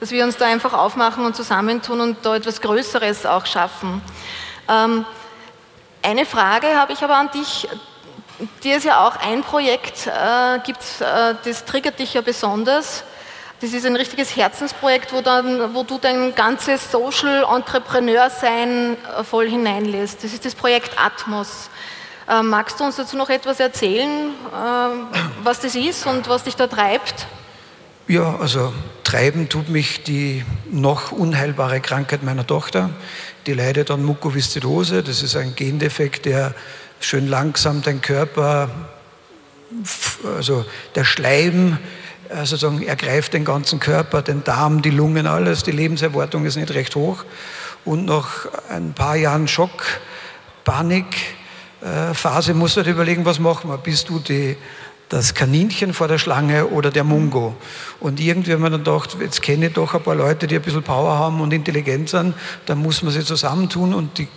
[0.00, 4.02] dass wir uns da einfach aufmachen und zusammentun und da etwas Größeres auch schaffen.
[4.68, 5.04] Ähm,
[6.02, 7.68] eine Frage habe ich aber an dich.
[8.62, 13.04] Dir ist ja auch ein Projekt, äh, gibt's, äh, das triggert dich ja besonders.
[13.60, 19.24] Das ist ein richtiges Herzensprojekt, wo, dann, wo du dein ganzes Social Entrepreneur sein äh,
[19.24, 20.22] voll hineinlässt.
[20.22, 21.70] Das ist das Projekt Atmos.
[22.28, 26.56] Äh, magst du uns dazu noch etwas erzählen, äh, was das ist und was dich
[26.56, 27.26] da treibt?
[28.06, 28.70] Ja, also
[29.02, 32.90] treiben tut mich die noch unheilbare Krankheit meiner Tochter.
[33.46, 35.02] Die leidet an Mukoviszidose.
[35.02, 36.54] Das ist ein Gendefekt, der
[37.00, 38.68] schön langsam den Körper,
[40.36, 41.78] also der Schleim,
[42.28, 45.62] also sagen, ergreift den ganzen Körper, den Darm, die Lungen, alles.
[45.62, 47.24] Die Lebenserwartung ist nicht recht hoch.
[47.86, 49.82] Und nach ein paar Jahren Schock,
[50.64, 51.06] Panik,
[51.80, 53.78] äh, Phase muss man überlegen, was machen wir.
[53.78, 54.58] Bist du die
[55.08, 57.54] das Kaninchen vor der Schlange oder der Mungo.
[58.00, 60.62] Und irgendwie haben wir dann gedacht, jetzt kenne ich doch ein paar Leute, die ein
[60.62, 62.34] bisschen Power haben und intelligent sind,
[62.66, 64.28] dann muss man sie zusammentun und die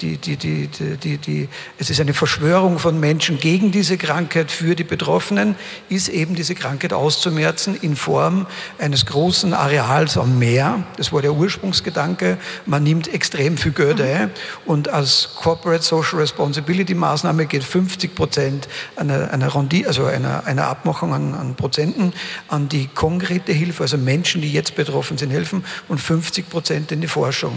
[0.00, 4.74] die, die, die, die, die, es ist eine Verschwörung von Menschen gegen diese Krankheit für
[4.74, 5.54] die Betroffenen,
[5.88, 8.46] ist eben diese Krankheit auszumerzen in Form
[8.78, 10.84] eines großen Areals am Meer.
[10.96, 12.38] Das war der Ursprungsgedanke.
[12.66, 14.30] Man nimmt extrem viel Geld ein
[14.66, 20.66] und als Corporate Social Responsibility Maßnahme geht 50 Prozent einer, einer, Rondi, also einer, einer
[20.66, 22.12] Abmachung an, an Prozenten
[22.48, 27.00] an die konkrete Hilfe, also Menschen, die jetzt betroffen sind, helfen und 50 Prozent in
[27.00, 27.52] die Forschung.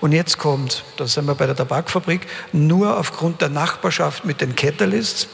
[0.00, 4.54] Und jetzt kommt, da sind wir bei der Tabakfabrik nur aufgrund der Nachbarschaft mit den
[4.56, 5.28] Catalysts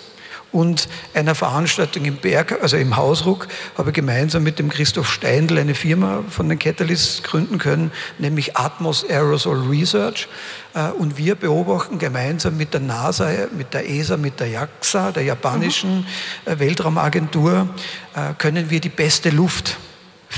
[0.52, 3.46] und einer Veranstaltung im Berg, also im Hausruck,
[3.78, 8.56] habe ich gemeinsam mit dem Christoph Steindl eine Firma von den Catalysts gründen können, nämlich
[8.56, 10.28] Atmos Aerosol Research.
[10.74, 15.22] Äh, und wir beobachten gemeinsam mit der NASA, mit der ESA, mit der JAXA, der
[15.22, 16.06] japanischen
[16.46, 16.58] mhm.
[16.58, 17.68] Weltraumagentur,
[18.14, 19.78] äh, können wir die beste Luft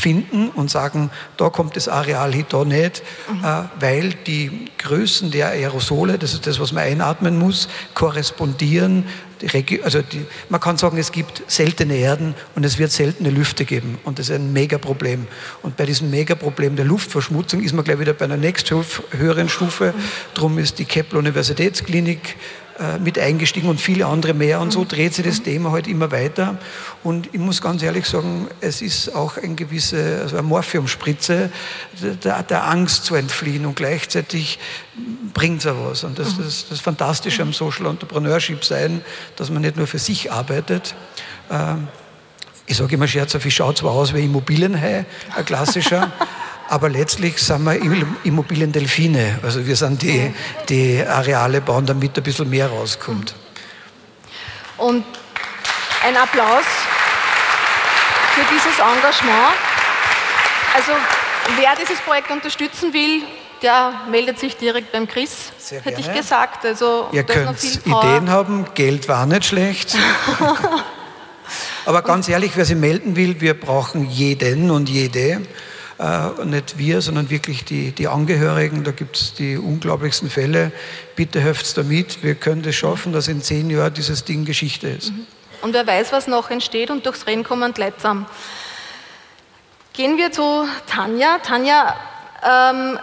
[0.02, 3.44] finden und sagen, da kommt das Areal hin, da nicht, mhm.
[3.44, 9.04] äh, weil die Größen der Aerosole, das ist das, was man einatmen muss, korrespondieren.
[9.40, 13.64] Die, also die, man kann sagen, es gibt seltene Erden und es wird seltene Lüfte
[13.64, 13.98] geben.
[14.04, 15.26] Und das ist ein Megaproblem.
[15.62, 19.94] Und bei diesem Megaproblem der Luftverschmutzung ist man gleich wieder bei einer nächsten höheren Stufe.
[19.96, 20.02] Mhm.
[20.34, 22.36] Darum ist die Kepler Universitätsklinik
[23.00, 24.60] mit eingestiegen und viele andere mehr.
[24.60, 26.58] Und so dreht sich das Thema halt immer weiter.
[27.02, 31.50] Und ich muss ganz ehrlich sagen, es ist auch ein gewisse, also eine Morphiumspritze
[32.24, 34.58] der, der Angst zu entfliehen und gleichzeitig
[35.34, 36.04] bringt es auch was.
[36.04, 39.02] Und das ist das Fantastische am Social Entrepreneurship sein,
[39.36, 40.94] dass man nicht nur für sich arbeitet.
[41.50, 41.88] Ähm,
[42.66, 45.04] ich sage immer scherzhaft, ich schaue zwar aus wie Immobilienhai,
[45.36, 46.12] ein klassischer,
[46.72, 47.78] aber letztlich sind wir
[48.24, 49.40] Immobiliendelfine.
[49.42, 50.34] Also wir sind die,
[50.70, 53.34] die Areale bauen, damit ein bisschen mehr rauskommt.
[54.78, 55.04] Und
[56.02, 56.64] ein Applaus
[58.34, 59.52] für dieses Engagement.
[60.74, 60.92] Also
[61.58, 63.22] wer dieses Projekt unterstützen will,
[63.60, 65.52] der meldet sich direkt beim Chris,
[65.84, 66.64] hätte ich gesagt.
[66.64, 69.94] Also, Ihr könnt Ideen haben, Geld war nicht schlecht.
[71.84, 75.42] Aber ganz ehrlich, wer sich melden will, wir brauchen jeden und jede
[76.02, 78.82] äh, nicht wir, sondern wirklich die, die Angehörigen.
[78.82, 80.72] Da gibt es die unglaublichsten Fälle.
[81.14, 82.24] Bitte helft damit.
[82.24, 85.12] Wir können es schaffen, dass in zehn Jahren dieses Ding Geschichte ist.
[85.12, 85.26] Mhm.
[85.62, 88.26] Und wer weiß, was noch entsteht und durchs Rennen kommen leidsam.
[89.92, 91.38] Gehen wir zu Tanja.
[91.38, 91.94] Tanja,
[92.44, 92.98] ähm,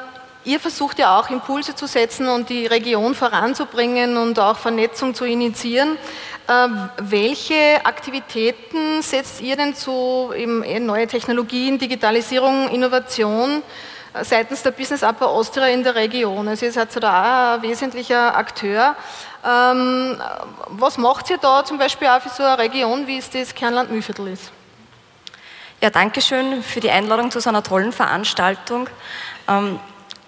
[0.45, 5.25] ihr versucht ja auch Impulse zu setzen und die Region voranzubringen und auch Vernetzung zu
[5.25, 5.97] initiieren.
[6.47, 10.34] Ähm, welche Aktivitäten setzt ihr denn zu
[10.80, 13.62] neue Technologien, Digitalisierung, Innovation
[14.13, 16.47] äh, seitens der Business Upper Austria in der Region?
[16.47, 18.95] Also ihr seid da ein wesentlicher Akteur.
[19.45, 20.19] Ähm,
[20.69, 24.30] was macht ihr da zum Beispiel auch für so eine Region, wie es das Kernland-Mühlviertel
[24.30, 24.52] ist?
[25.82, 28.89] Ja, danke schön für die Einladung zu so einer tollen Veranstaltung.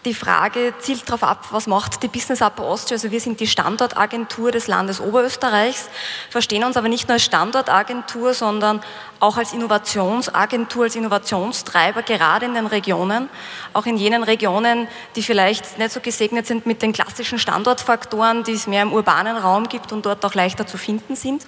[0.04, 2.96] Die Frage zielt darauf ab, was macht die Business Upper Austria?
[2.96, 5.90] Also wir sind die Standortagentur des Landes Oberösterreichs,
[6.32, 8.82] verstehen uns aber nicht nur als Standortagentur, sondern
[9.20, 13.30] auch als Innovationsagentur, als Innovationstreiber, gerade in den Regionen,
[13.74, 18.54] auch in jenen Regionen, die vielleicht nicht so gesegnet sind mit den klassischen Standortfaktoren, die
[18.54, 21.46] es mehr im urbanen Raum gibt und dort auch leichter zu finden sind.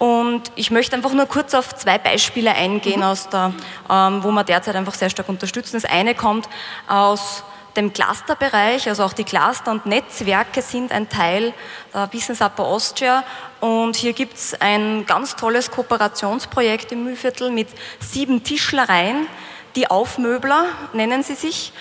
[0.00, 3.06] Und ich möchte einfach nur kurz auf zwei Beispiele eingehen, mhm.
[3.06, 3.54] aus der,
[3.88, 5.80] ähm, wo wir derzeit einfach sehr stark unterstützen.
[5.80, 6.48] Das eine kommt
[6.88, 7.44] aus
[7.76, 11.54] dem Clusterbereich, also auch die Cluster und Netzwerke sind ein Teil
[11.94, 13.24] der Business Upper Austria.
[13.60, 17.68] Und hier gibt es ein ganz tolles Kooperationsprojekt im Mühlviertel mit
[18.00, 19.26] sieben Tischlereien,
[19.74, 21.72] die Aufmöbler nennen sie sich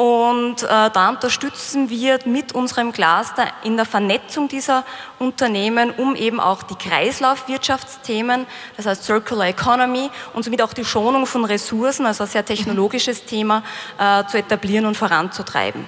[0.00, 4.82] und äh, da unterstützen wir mit unserem Cluster in der Vernetzung dieser
[5.18, 8.46] Unternehmen, um eben auch die Kreislaufwirtschaftsthemen,
[8.78, 13.26] das heißt Circular Economy und somit auch die Schonung von Ressourcen, also ein sehr technologisches
[13.26, 13.62] Thema,
[13.98, 15.86] äh, zu etablieren und voranzutreiben.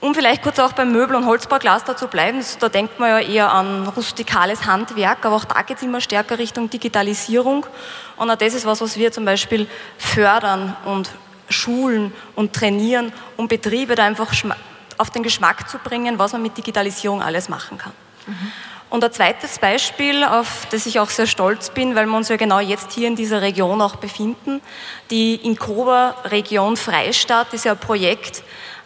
[0.00, 3.52] Um vielleicht kurz auch beim Möbel- und Holzbaucluster zu bleiben, da denkt man ja eher
[3.52, 7.66] an rustikales Handwerk, aber auch da geht es immer stärker Richtung Digitalisierung.
[8.16, 9.66] Und auch das ist was, was wir zum Beispiel
[9.98, 11.10] fördern und
[11.52, 14.32] schulen und trainieren, um Betriebe da einfach
[14.98, 17.92] auf den Geschmack zu bringen, was man mit Digitalisierung alles machen kann.
[18.26, 18.52] Mhm.
[18.92, 22.36] Und ein zweites Beispiel, auf das ich auch sehr stolz bin, weil wir uns ja
[22.36, 24.60] genau jetzt hier in dieser Region auch befinden,
[25.10, 28.42] die Inkoba-Region Freistadt ist ja ein Projekt,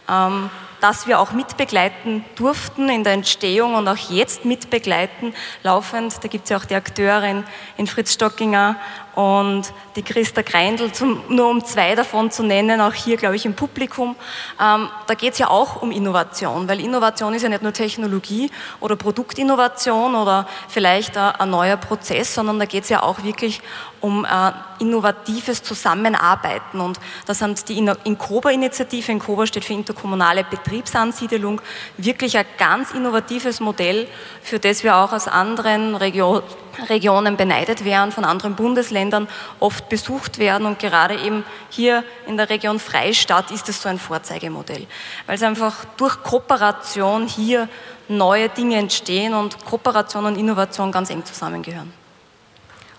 [0.09, 0.49] ähm,
[0.79, 6.23] das wir auch mitbegleiten durften in der Entstehung und auch jetzt mitbegleiten, laufend.
[6.23, 7.43] Da gibt es ja auch die Akteurin
[7.77, 8.75] in Fritz Stockinger
[9.17, 13.47] und die Christa Greindl, zum, nur um zwei davon zu nennen, auch hier, glaube ich,
[13.47, 14.15] im Publikum.
[14.61, 18.51] Ähm, da geht es ja auch um Innovation, weil Innovation ist ja nicht nur Technologie
[18.79, 23.61] oder Produktinnovation oder vielleicht ein, ein neuer Prozess, sondern da geht es ja auch wirklich
[24.01, 26.79] um äh, innovatives Zusammenarbeiten.
[26.79, 31.61] Und da sind die Inkoba-Initiative, Inkoba steht für interkommunale Betriebsansiedelung,
[31.97, 34.07] wirklich ein ganz innovatives Modell,
[34.41, 36.43] für das wir auch aus anderen Regionen
[36.89, 39.27] Regionen beneidet werden, von anderen Bundesländern
[39.59, 40.67] oft besucht werden.
[40.67, 44.85] Und gerade eben hier in der Region Freistadt ist es so ein Vorzeigemodell,
[45.25, 47.67] weil es einfach durch Kooperation hier
[48.07, 51.91] neue Dinge entstehen und Kooperation und Innovation ganz eng zusammengehören.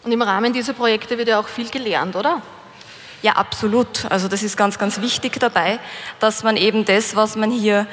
[0.09, 2.41] Und im Rahmen dieser Projekte wird ja auch viel gelernt, oder?
[3.21, 4.11] Ja, absolut.
[4.11, 5.81] Also das ist ganz, ganz wichtig dabei,
[6.19, 7.87] dass man eben das, was man hier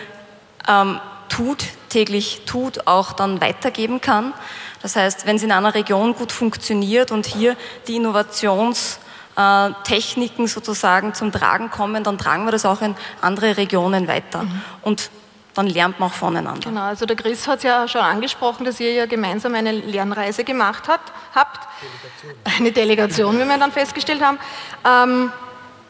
[0.66, 4.34] ähm, tut, täglich tut, auch dann weitergeben kann.
[4.82, 7.58] Das heißt, wenn es in einer Region gut funktioniert und hier
[7.90, 14.44] die Innovationstechniken sozusagen zum Tragen kommen, dann tragen wir das auch in andere Regionen weiter.
[14.44, 14.62] Mhm.
[14.84, 15.10] Und
[15.56, 16.70] dann lernt man auch voneinander.
[16.70, 20.44] Genau, also der Chris hat es ja schon angesprochen, dass ihr ja gemeinsam eine Lernreise
[20.44, 21.02] gemacht hat,
[21.34, 21.68] habt.
[21.82, 22.58] Delegation.
[22.58, 24.38] Eine Delegation, wie wir dann festgestellt haben.
[24.86, 25.32] Ähm,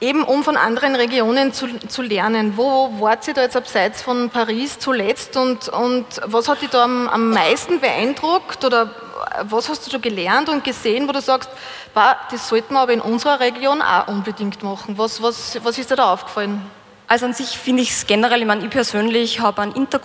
[0.01, 2.57] eben um von anderen Regionen zu, zu lernen.
[2.57, 6.83] Wo wart ihr da jetzt abseits von Paris zuletzt und, und was hat dich da
[6.83, 8.91] am, am meisten beeindruckt oder
[9.43, 11.49] was hast du da gelernt und gesehen, wo du sagst,
[11.93, 14.97] bah, das sollten wir aber in unserer Region auch unbedingt machen?
[14.97, 16.61] Was, was, was ist dir da aufgefallen?
[17.07, 20.01] Also an sich finde ich es generell, ich meine, ich persönlich habe einen Inter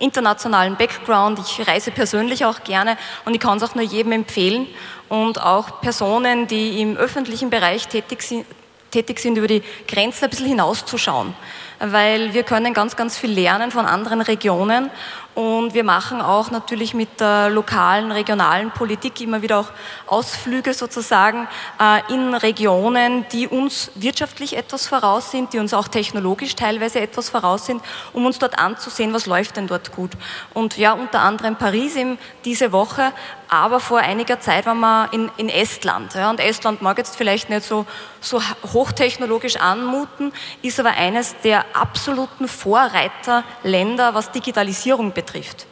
[0.00, 4.66] internationalen Background, ich reise persönlich auch gerne und ich kann es auch nur jedem empfehlen
[5.08, 8.44] und auch Personen, die im öffentlichen Bereich tätig sind,
[8.90, 11.34] tätig sind, über die Grenzen ein bisschen hinauszuschauen.
[11.80, 14.90] Weil wir können ganz, ganz viel lernen von anderen Regionen
[15.34, 19.70] und wir machen auch natürlich mit der lokalen, regionalen Politik immer wieder auch
[20.06, 21.48] Ausflüge sozusagen
[21.80, 27.30] äh, in Regionen, die uns wirtschaftlich etwas voraus sind, die uns auch technologisch teilweise etwas
[27.30, 27.82] voraus sind,
[28.12, 30.12] um uns dort anzusehen, was läuft denn dort gut.
[30.52, 33.10] Und ja, unter anderem Paris eben diese Woche,
[33.48, 36.14] aber vor einiger Zeit waren wir in, in Estland.
[36.14, 37.86] Ja, und Estland mag jetzt vielleicht nicht so,
[38.20, 38.40] so
[38.72, 40.32] hochtechnologisch anmuten,
[40.62, 45.66] ist aber eines der absoluten Vorreiterländer, was Digitalisierung betrifft betrifft.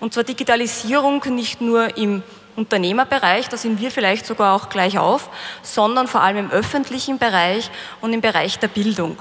[0.00, 2.22] Und zwar Digitalisierung nicht nur im
[2.56, 5.30] Unternehmerbereich, da sind wir vielleicht sogar auch gleich auf,
[5.62, 9.16] sondern vor allem im öffentlichen Bereich und im Bereich der Bildung.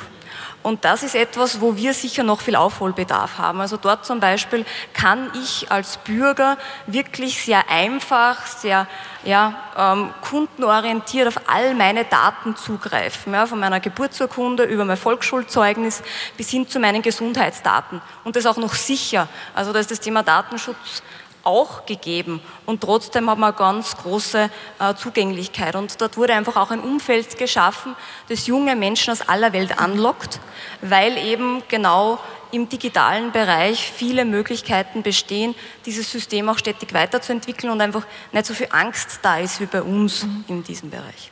[0.68, 3.62] Und das ist etwas, wo wir sicher noch viel Aufholbedarf haben.
[3.62, 6.58] Also dort zum Beispiel kann ich als Bürger
[6.88, 8.86] wirklich sehr einfach, sehr
[9.24, 13.32] ja, ähm, kundenorientiert auf all meine Daten zugreifen.
[13.32, 16.04] Ja, von meiner Geburtsurkunde über mein Volksschulzeugnis
[16.36, 18.02] bis hin zu meinen Gesundheitsdaten.
[18.26, 19.30] Und das auch noch sicher.
[19.56, 21.02] Also da ist das Thema Datenschutz
[21.48, 25.76] auch gegeben und trotzdem haben wir ganz große äh, Zugänglichkeit.
[25.76, 27.96] Und dort wurde einfach auch ein Umfeld geschaffen,
[28.28, 30.42] das junge Menschen aus aller Welt anlockt,
[30.82, 32.20] weil eben genau
[32.52, 38.54] im digitalen Bereich viele Möglichkeiten bestehen, dieses System auch stetig weiterzuentwickeln und einfach nicht so
[38.54, 40.46] viel Angst da ist wie bei uns mhm.
[40.48, 41.32] in diesem Bereich.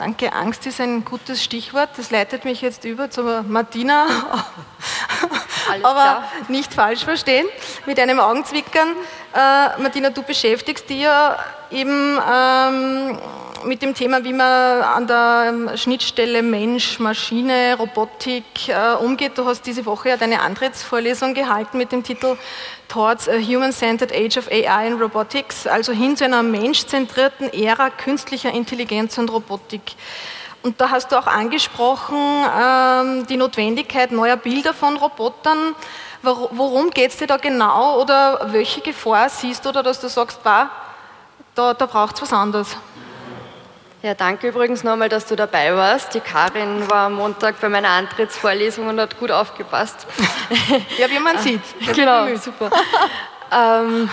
[0.00, 1.90] Danke, Angst ist ein gutes Stichwort.
[1.98, 4.06] Das leitet mich jetzt über zu Martina.
[5.82, 7.46] Aber nicht falsch verstehen,
[7.84, 8.88] mit einem Augenzwickern.
[9.34, 11.38] Äh, Martina, du beschäftigst dich ja
[11.70, 13.18] eben ähm,
[13.64, 19.36] mit dem Thema, wie man an der Schnittstelle Mensch, Maschine, Robotik äh, umgeht.
[19.36, 22.36] Du hast diese Woche ja deine Antrittsvorlesung gehalten mit dem Titel
[22.88, 28.52] Towards a Human-Centered Age of AI and Robotics, also hin zu einer menschzentrierten Ära künstlicher
[28.52, 29.94] Intelligenz und Robotik.
[30.62, 35.74] Und da hast du auch angesprochen ähm, die Notwendigkeit neuer Bilder von Robotern.
[36.22, 40.42] Worum geht es dir da genau oder welche Gefahr siehst du da, dass du sagst,
[40.42, 40.70] bah,
[41.54, 42.76] da, da braucht es was anderes?
[44.02, 46.14] Ja, danke übrigens nochmal, dass du dabei warst.
[46.14, 50.06] Die Karin war am Montag bei meiner Antrittsvorlesung und hat gut aufgepasst.
[50.96, 51.60] Ja, wie man sieht.
[51.94, 52.70] genau, super.
[53.52, 54.08] ähm,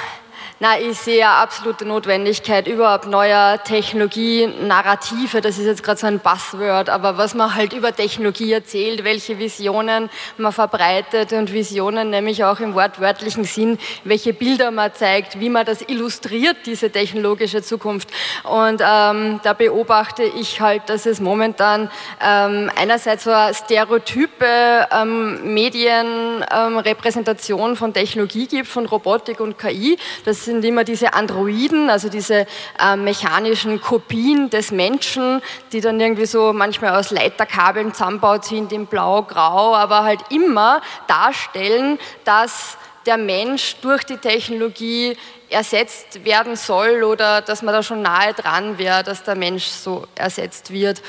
[0.60, 6.18] na, ich sehe absolute Notwendigkeit überhaupt neuer Technologie, Narrative, das ist jetzt gerade so ein
[6.18, 12.44] Buzzword, aber was man halt über Technologie erzählt, welche Visionen man verbreitet und Visionen nämlich
[12.44, 18.10] auch im wortwörtlichen Sinn, welche Bilder man zeigt, wie man das illustriert, diese technologische Zukunft.
[18.44, 25.54] Und ähm, da beobachte ich halt, dass es momentan ähm, einerseits so eine stereotype ähm,
[25.54, 30.00] Medienrepräsentation von Technologie gibt, von Robotik und KI.
[30.26, 32.48] Das sind immer diese Androiden, also diese
[32.80, 35.42] äh, mechanischen Kopien des Menschen,
[35.72, 40.82] die dann irgendwie so manchmal aus Leiterkabeln zusammenbaut sind in blau, grau, aber halt immer
[41.08, 45.18] darstellen, dass der Mensch durch die Technologie
[45.50, 50.08] ersetzt werden soll oder dass man da schon nahe dran wäre, dass der Mensch so
[50.16, 51.02] ersetzt wird.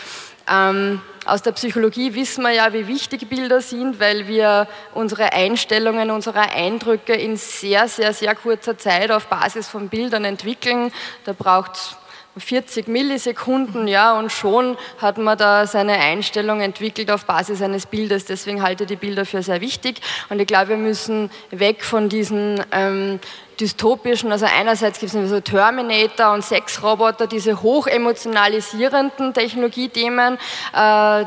[0.48, 6.10] Ähm, aus der Psychologie wissen wir ja, wie wichtig Bilder sind, weil wir unsere Einstellungen,
[6.10, 10.90] unsere Eindrücke in sehr, sehr, sehr kurzer Zeit auf Basis von Bildern entwickeln.
[11.24, 11.96] Da braucht es
[12.38, 18.24] 40 Millisekunden, ja, und schon hat man da seine Einstellung entwickelt auf Basis eines Bildes.
[18.24, 20.00] Deswegen halte ich die Bilder für sehr wichtig.
[20.28, 23.20] Und ich glaube, wir müssen weg von diesen ähm,
[23.60, 30.38] dystopischen, also einerseits gibt es so Terminator und Sexroboter, diese hochemotionalisierenden Technologiethemen,
[30.74, 31.24] äh,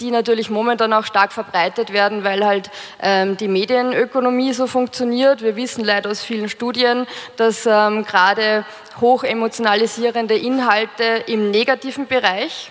[0.00, 5.42] die natürlich momentan auch stark verbreitet werden, weil halt ähm, die Medienökonomie so funktioniert.
[5.42, 7.06] Wir wissen leider aus vielen Studien,
[7.36, 8.64] dass ähm, gerade
[9.00, 12.70] hochemotionalisierende Inhalte im negativen Bereich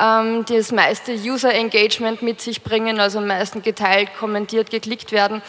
[0.00, 5.12] ähm, die das meiste User Engagement mit sich bringen, also am meisten geteilt, kommentiert, geklickt
[5.12, 5.42] werden.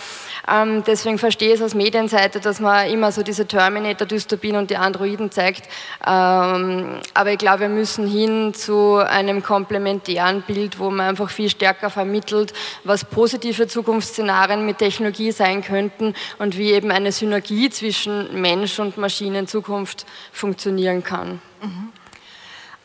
[0.48, 4.78] Ähm, deswegen verstehe ich es aus Medienseite, dass man immer so diese Terminator-Dystopien und die
[4.78, 5.68] Androiden zeigt.
[6.06, 11.50] Ähm, aber ich glaube, wir müssen hin zu einem komplementären Bild, wo man einfach viel
[11.50, 18.42] stärker vermittelt, was positive Zukunftsszenarien mit Technologie sein könnten und wie eben eine Synergie zwischen
[18.42, 21.42] Mensch und Maschine in Zukunft funktionieren kann.
[21.62, 21.92] Mhm.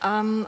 [0.05, 0.47] Ähm,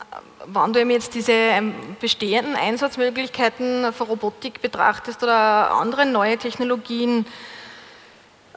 [0.54, 7.26] wenn du jetzt diese ähm, bestehenden Einsatzmöglichkeiten für Robotik betrachtest oder andere neue Technologien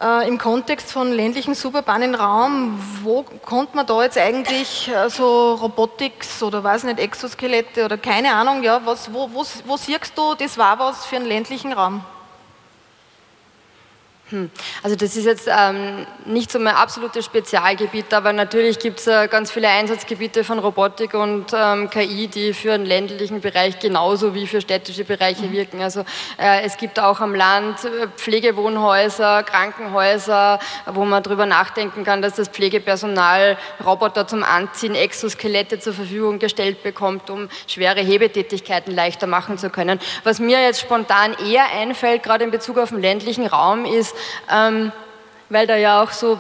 [0.02, 5.56] äh, im Kontext von ländlichen suburbanen Raum, wo kommt man da jetzt eigentlich äh, so
[5.56, 10.34] Robotics oder weiß nicht, Exoskelette oder keine Ahnung, ja, was, wo, wo, wo siehst du,
[10.36, 12.04] das war was für einen ländlichen Raum?
[14.32, 14.50] Hm.
[14.82, 19.28] Also das ist jetzt ähm, nicht so mein absolutes Spezialgebiet, aber natürlich gibt es äh,
[19.28, 24.48] ganz viele Einsatzgebiete von Robotik und ähm, KI, die für den ländlichen Bereich genauso wie
[24.48, 25.52] für städtische Bereiche mhm.
[25.52, 25.82] wirken.
[25.82, 26.06] Also
[26.40, 32.36] äh, es gibt auch am Land äh, Pflegewohnhäuser, Krankenhäuser, wo man darüber nachdenken kann, dass
[32.36, 39.58] das Pflegepersonal Roboter zum Anziehen, Exoskelette zur Verfügung gestellt bekommt, um schwere Hebetätigkeiten leichter machen
[39.58, 40.00] zu können.
[40.24, 44.16] Was mir jetzt spontan eher einfällt, gerade in Bezug auf den ländlichen Raum, ist,
[44.52, 44.92] ähm,
[45.50, 46.40] weil da ja auch so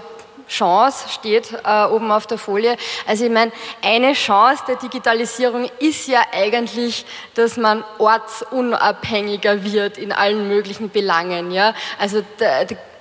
[0.51, 2.75] Chance steht äh, oben auf der Folie.
[3.07, 3.51] Also ich meine,
[3.81, 7.05] eine Chance der Digitalisierung ist ja eigentlich,
[7.35, 11.51] dass man ortsunabhängiger wird in allen möglichen Belangen.
[11.51, 11.73] Ja?
[11.97, 12.21] Also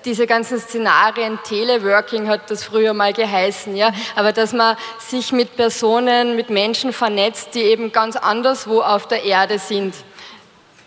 [0.04, 5.56] diese ganzen Szenarien, Teleworking hat das früher mal geheißen, ja, aber dass man sich mit
[5.56, 9.94] Personen, mit Menschen vernetzt, die eben ganz anderswo auf der Erde sind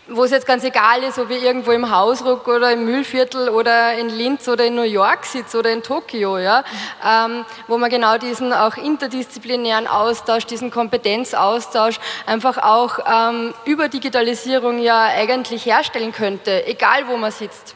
[0.08, 3.94] wo es jetzt ganz egal ist, ob ich irgendwo im Hausruck oder im Mühlviertel oder
[3.94, 6.62] in Linz oder in New York sitze oder in Tokio, ja,
[7.04, 14.78] ähm, wo man genau diesen auch interdisziplinären Austausch, diesen Kompetenzaustausch einfach auch ähm, über Digitalisierung
[14.78, 17.74] ja eigentlich herstellen könnte, egal wo man sitzt.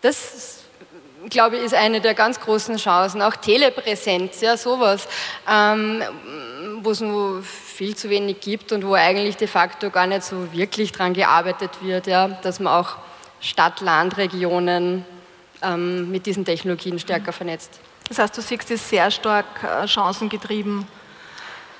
[0.00, 0.56] Das
[1.28, 3.20] glaube ich, ist eine der ganz großen Chancen.
[3.20, 5.08] Auch Telepräsenz, ja, sowas,
[5.50, 6.02] ähm,
[6.82, 7.42] wo es nur
[7.76, 11.70] viel zu wenig gibt und wo eigentlich de facto gar nicht so wirklich daran gearbeitet
[11.82, 12.96] wird, ja, dass man auch
[13.40, 15.04] Stadt-Land-Regionen
[15.62, 17.78] ähm, mit diesen Technologien stärker vernetzt.
[18.08, 20.86] Das heißt, du siehst es sehr stark äh, chancengetrieben.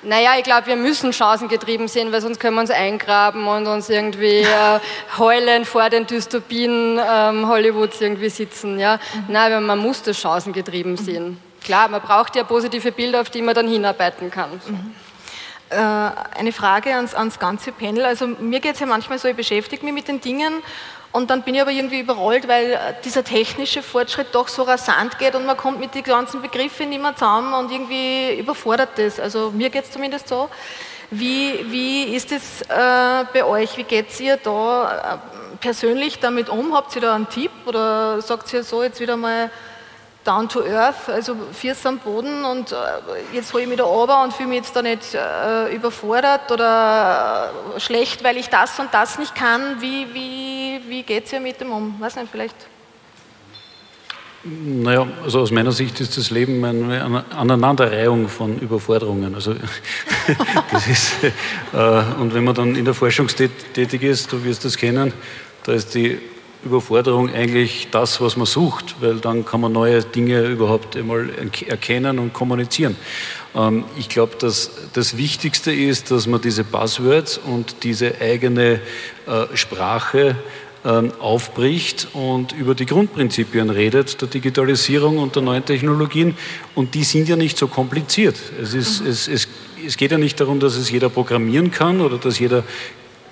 [0.03, 3.89] Naja, ich glaube, wir müssen chancengetrieben sein, weil sonst können wir uns eingraben und uns
[3.89, 4.79] irgendwie äh,
[5.17, 8.77] heulen vor den Dystopien ähm, Hollywoods irgendwie sitzen.
[8.77, 8.99] Ja?
[9.15, 9.33] Mhm.
[9.33, 10.97] Nein, man muss das chancengetrieben mhm.
[10.97, 11.37] sehen.
[11.63, 14.51] Klar, man braucht ja positive Bilder, auf die man dann hinarbeiten kann.
[14.67, 14.93] Mhm.
[15.69, 18.05] Äh, eine Frage ans, ans ganze Panel.
[18.05, 20.63] Also mir geht es ja manchmal so, ich beschäftige mich mit den Dingen
[21.11, 25.35] und dann bin ich aber irgendwie überrollt, weil dieser technische Fortschritt doch so rasant geht
[25.35, 29.19] und man kommt mit den ganzen Begriffen nicht mehr zusammen und irgendwie überfordert das.
[29.19, 30.49] Also mir geht es zumindest so.
[31.09, 33.77] Wie, wie ist es äh, bei euch?
[33.77, 36.75] Wie geht ihr da äh, persönlich damit um?
[36.75, 39.49] Habt ihr da einen Tipp oder sagt ihr so jetzt wieder mal
[40.27, 42.75] down to earth, also Füße am Boden und äh,
[43.33, 47.51] jetzt hole ich mich da runter und fühle mich jetzt da nicht äh, überfordert oder
[47.75, 49.79] äh, schlecht, weil ich das und das nicht kann.
[49.79, 51.95] Wie, wie, wie geht es ihr mit dem um?
[51.99, 52.55] Weiß nicht, vielleicht.
[54.43, 59.33] Naja, also aus meiner Sicht ist das Leben eine Aneinanderreihung von Überforderungen.
[59.33, 59.55] Also
[60.71, 64.77] das ist, äh, und wenn man dann in der Forschung tätig ist, du wirst das
[64.77, 65.13] kennen,
[65.63, 66.19] da ist die
[66.63, 71.29] Überforderung eigentlich das, was man sucht, weil dann kann man neue Dinge überhaupt einmal
[71.67, 72.95] erkennen und kommunizieren.
[73.55, 78.79] Ähm, ich glaube, dass das Wichtigste ist, dass man diese Buzzwords und diese eigene
[79.25, 80.35] äh, Sprache
[80.85, 86.37] ähm, aufbricht und über die Grundprinzipien redet der Digitalisierung und der neuen Technologien.
[86.75, 88.35] Und die sind ja nicht so kompliziert.
[88.61, 89.09] Es, ist, mhm.
[89.09, 89.47] es, es,
[89.85, 92.63] es geht ja nicht darum, dass es jeder programmieren kann oder dass jeder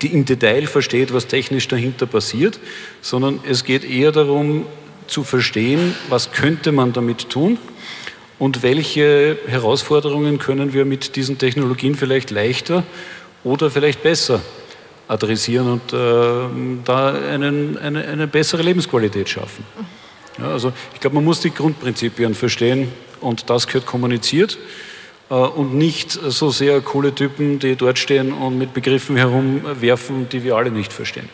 [0.02, 2.58] die im Detail versteht, was technisch dahinter passiert,
[3.00, 4.66] sondern es geht eher darum
[5.06, 7.58] zu verstehen, was könnte man damit tun
[8.38, 12.82] und welche Herausforderungen können wir mit diesen Technologien vielleicht leichter
[13.44, 14.40] oder vielleicht besser
[15.08, 19.64] adressieren und äh, da einen, eine, eine bessere Lebensqualität schaffen.
[20.38, 24.58] Ja, also ich glaube, man muss die Grundprinzipien verstehen und das gehört kommuniziert.
[25.30, 30.44] Äh, und nicht so sehr coole Typen, die dort stehen und mit Begriffen herumwerfen, die
[30.44, 31.28] wir alle nicht verstehen.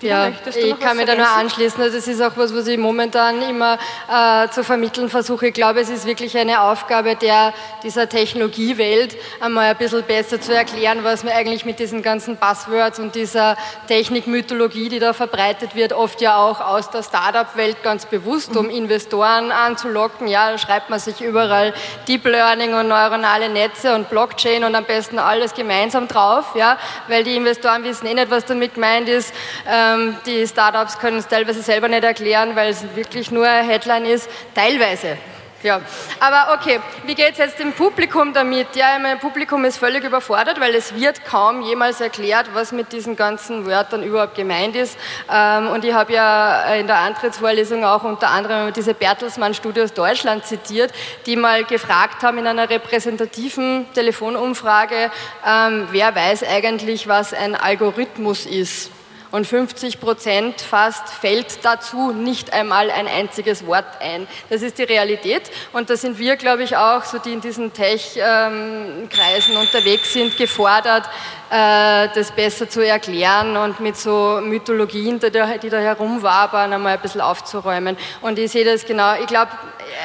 [0.00, 1.82] Ja, ich kann mir da nur anschließen.
[1.82, 3.78] Also das ist auch was, was ich momentan immer
[4.10, 5.48] äh, zu vermitteln versuche.
[5.48, 10.54] Ich glaube, es ist wirklich eine Aufgabe der, dieser Technologiewelt, einmal ein bisschen besser zu
[10.54, 15.92] erklären, was man eigentlich mit diesen ganzen Buzzwords und dieser Technikmythologie, die da verbreitet wird,
[15.92, 20.28] oft ja auch aus der Startup-Welt ganz bewusst, um Investoren anzulocken.
[20.28, 21.74] Ja, da schreibt man sich überall
[22.08, 26.78] Deep Learning und neuronale Netze und Blockchain und am besten alles gemeinsam drauf, ja,
[27.08, 29.34] weil die Investoren wissen eh nicht, was damit gemeint ist
[29.74, 34.06] ähm, die Startups können es teilweise selber nicht erklären, weil es wirklich nur eine Headline
[34.06, 34.28] ist.
[34.54, 35.18] Teilweise.
[35.64, 35.80] Ja,
[36.20, 38.76] aber okay, wie geht es jetzt dem Publikum damit?
[38.76, 43.16] Ja, mein Publikum ist völlig überfordert, weil es wird kaum jemals erklärt, was mit diesen
[43.16, 44.98] ganzen Wörtern überhaupt gemeint ist.
[45.32, 50.44] Ähm, und ich habe ja in der Antrittsvorlesung auch unter anderem diese Bertelsmann Studios Deutschland
[50.44, 50.92] zitiert,
[51.24, 55.10] die mal gefragt haben in einer repräsentativen Telefonumfrage,
[55.48, 58.90] ähm, wer weiß eigentlich, was ein Algorithmus ist
[59.34, 64.28] und 50 Prozent fast fällt dazu nicht einmal ein einziges Wort ein.
[64.48, 67.72] Das ist die Realität und da sind wir, glaube ich, auch, so die in diesen
[67.72, 71.10] Tech-Kreisen unterwegs sind, gefordert,
[71.54, 77.00] das besser zu erklären und mit so Mythologien, die da, die da herumwabern, einmal ein
[77.00, 77.96] bisschen aufzuräumen.
[78.22, 79.14] Und ich sehe das genau.
[79.20, 79.52] Ich glaube,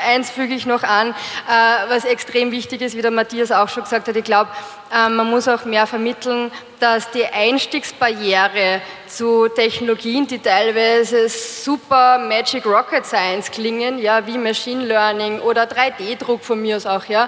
[0.07, 3.83] eins füge ich noch an, äh, was extrem wichtig ist, wie der Matthias auch schon
[3.83, 4.15] gesagt hat.
[4.15, 4.49] Ich glaube,
[4.93, 12.65] äh, man muss auch mehr vermitteln, dass die Einstiegsbarriere zu Technologien, die teilweise super Magic
[12.65, 17.27] Rocket Science klingen, ja, wie Machine Learning oder 3D-Druck von mir aus auch, ja,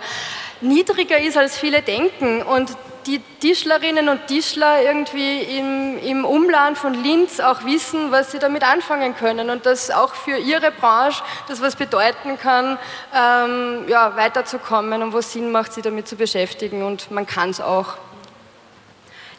[0.61, 2.43] niedriger ist, als viele denken.
[2.43, 2.69] Und
[3.07, 8.63] die Tischlerinnen und Tischler irgendwie im, im Umland von Linz auch wissen, was sie damit
[8.63, 12.77] anfangen können und dass auch für ihre Branche das was bedeuten kann,
[13.13, 17.49] ähm, ja, weiterzukommen und wo es Sinn macht, sie damit zu beschäftigen und man kann
[17.49, 17.97] es auch.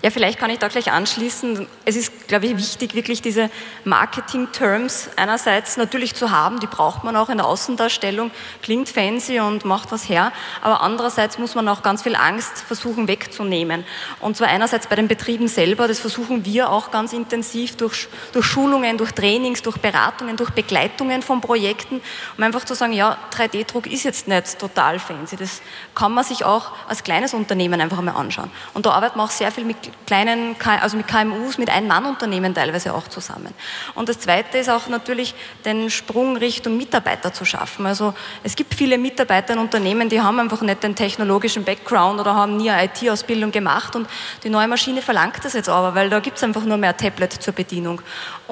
[0.03, 1.68] Ja, vielleicht kann ich da gleich anschließen.
[1.84, 3.50] Es ist, glaube ich, wichtig, wirklich diese
[3.84, 8.32] Marketing-Terms einerseits natürlich zu haben, die braucht man auch in der Außendarstellung,
[8.62, 13.07] klingt fancy und macht was her, aber andererseits muss man auch ganz viel Angst versuchen
[13.07, 13.84] wegzunehmen.
[14.18, 18.44] Und zwar einerseits bei den Betrieben selber, das versuchen wir auch ganz intensiv durch, durch
[18.44, 22.00] Schulungen, durch Trainings, durch Beratungen, durch Begleitungen von Projekten,
[22.36, 25.62] um einfach zu sagen, ja, 3D-Druck ist jetzt nicht total fancy, das
[25.94, 28.50] kann man sich auch als kleines Unternehmen einfach mal anschauen.
[28.74, 32.95] Und da arbeiten wir auch sehr viel mit kleinen, also mit KMUs, mit Ein-Mann-Unternehmen teilweise
[32.95, 33.55] auch zusammen.
[33.95, 35.34] Und das Zweite ist auch natürlich
[35.64, 37.86] den Sprung Richtung Mitarbeiter zu schaffen.
[37.86, 42.34] Also es gibt viele Mitarbeiter in Unternehmen, die haben einfach nicht den technologischen Background oder
[42.34, 44.09] haben nie eine IT-Ausbildung gemacht und
[44.43, 47.32] die neue Maschine verlangt das jetzt aber, weil da gibt es einfach nur mehr Tablet
[47.32, 48.03] zur Bedienung.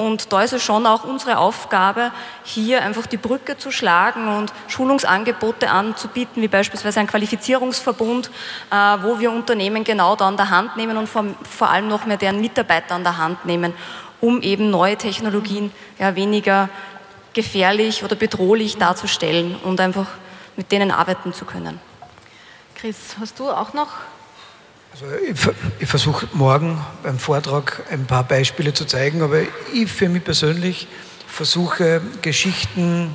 [0.01, 2.11] Und da ist es schon auch unsere Aufgabe,
[2.43, 8.31] hier einfach die Brücke zu schlagen und Schulungsangebote anzubieten, wie beispielsweise ein Qualifizierungsverbund,
[8.71, 12.17] äh, wo wir Unternehmen genau da an der Hand nehmen und vor allem noch mehr
[12.17, 13.75] deren Mitarbeiter an der Hand nehmen,
[14.23, 16.71] um eben neue Technologien ja, weniger
[17.35, 20.07] gefährlich oder bedrohlich darzustellen und einfach
[20.57, 21.79] mit denen arbeiten zu können.
[22.75, 23.89] Chris, hast du auch noch?
[25.03, 29.41] Also ich, ich versuche morgen beim Vortrag ein paar Beispiele zu zeigen, aber
[29.73, 30.89] ich für mich persönlich
[31.27, 33.15] versuche Geschichten,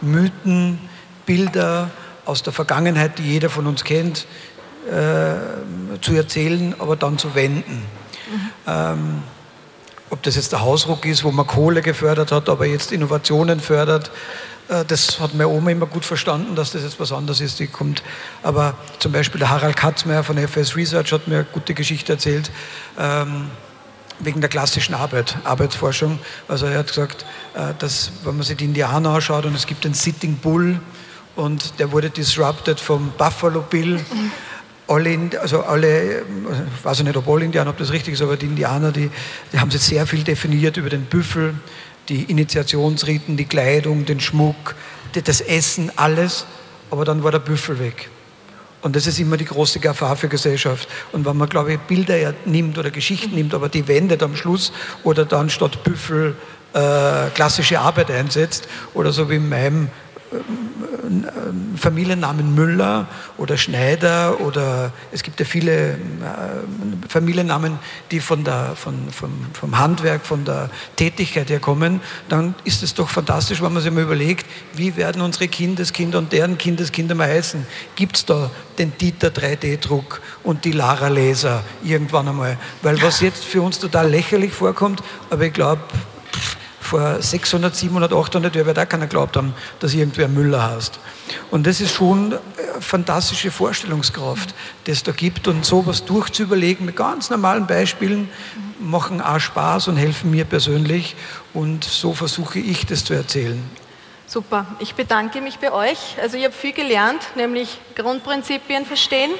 [0.00, 0.80] Mythen,
[1.24, 1.90] Bilder
[2.24, 4.26] aus der Vergangenheit, die jeder von uns kennt,
[4.90, 7.76] äh, zu erzählen, aber dann zu wenden.
[7.76, 8.50] Mhm.
[8.66, 9.22] Ähm,
[10.10, 14.10] ob das jetzt der Hausruck ist, wo man Kohle gefördert hat, aber jetzt Innovationen fördert,
[14.68, 17.58] äh, das hat meine Oma immer gut verstanden, dass das jetzt was anderes ist.
[17.58, 18.02] Die kommt.
[18.42, 22.50] Aber zum Beispiel der Harald Katzmeier von FS Research hat mir eine gute Geschichte erzählt.
[22.98, 23.50] Ähm,
[24.20, 26.18] wegen der klassischen Arbeit, Arbeitsforschung.
[26.48, 29.84] Also er hat gesagt, äh, dass wenn man sich die Indianer anschaut und es gibt
[29.84, 30.80] den Sitting Bull
[31.36, 34.04] und der wurde disrupted vom Buffalo Bill.
[34.88, 38.46] Alle, also alle, ich weiß nicht, ob alle Indianer, ob das richtig ist, aber die
[38.46, 39.10] Indianer, die,
[39.52, 41.54] die haben sich sehr viel definiert über den Büffel,
[42.08, 44.74] die Initiationsriten, die Kleidung, den Schmuck,
[45.12, 46.46] das Essen, alles.
[46.90, 48.08] Aber dann war der Büffel weg.
[48.80, 50.88] Und das ist immer die große Gefahr für Gesellschaft.
[51.12, 54.72] Und wenn man, glaube ich, Bilder nimmt oder Geschichten nimmt, aber die wendet am Schluss
[55.02, 56.36] oder dann statt Büffel
[56.74, 59.88] äh, klassische Arbeit einsetzt oder so wie in meinem
[61.76, 63.06] Familiennamen Müller
[63.38, 65.96] oder Schneider oder es gibt ja viele äh,
[67.08, 67.78] Familiennamen,
[68.10, 72.94] die von der, von, vom, vom Handwerk, von der Tätigkeit her kommen, dann ist es
[72.94, 77.28] doch fantastisch, wenn man sich mal überlegt, wie werden unsere Kindeskinder und deren Kindeskinder mal
[77.28, 77.66] heißen.
[77.96, 82.58] Gibt es da den Dieter 3D-Druck und die Lara Laser irgendwann einmal?
[82.82, 85.82] Weil was jetzt für uns total lächerlich vorkommt, aber ich glaube,
[86.88, 90.98] vor 600, 700, 800 Jahren wird auch keiner geglaubt haben, dass irgendwer Müller heißt.
[91.50, 92.38] Und das ist schon
[92.80, 94.54] fantastische Vorstellungskraft,
[94.86, 95.46] die es da gibt.
[95.48, 98.30] Und sowas durchzuüberlegen mit ganz normalen Beispielen
[98.80, 101.14] machen auch Spaß und helfen mir persönlich.
[101.52, 103.62] Und so versuche ich das zu erzählen.
[104.26, 106.16] Super, ich bedanke mich bei euch.
[106.20, 109.30] Also ich habe viel gelernt, nämlich Grundprinzipien verstehen,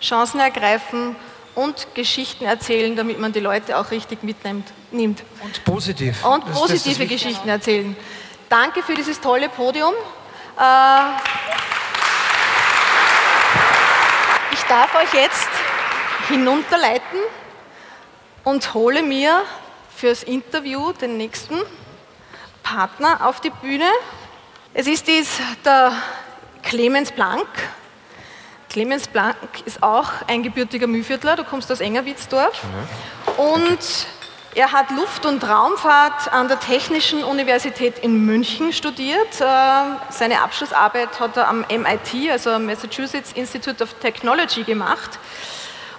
[0.00, 1.16] Chancen ergreifen
[1.58, 4.72] und Geschichten erzählen, damit man die Leute auch richtig mitnimmt.
[4.92, 5.24] Nimmt.
[5.42, 6.24] Und positiv.
[6.24, 7.96] Und das, positive das Geschichten erzählen.
[8.48, 9.92] Danke für dieses tolle Podium.
[10.56, 11.00] Äh,
[14.52, 15.48] ich darf euch jetzt
[16.28, 17.18] hinunterleiten
[18.44, 19.42] und hole mir
[19.96, 21.56] fürs Interview den nächsten
[22.62, 23.90] Partner auf die Bühne.
[24.74, 25.90] Es ist dies der
[26.62, 27.48] Clemens Blank.
[28.78, 32.62] Clemens Blank ist auch ein gebürtiger Mühlviertler, du kommst aus Engerwitzdorf.
[32.62, 33.42] Mhm.
[33.42, 34.06] Und
[34.54, 39.40] er hat Luft- und Raumfahrt an der Technischen Universität in München studiert.
[39.40, 39.44] Äh,
[40.10, 45.18] seine Abschlussarbeit hat er am MIT, also Massachusetts Institute of Technology, gemacht.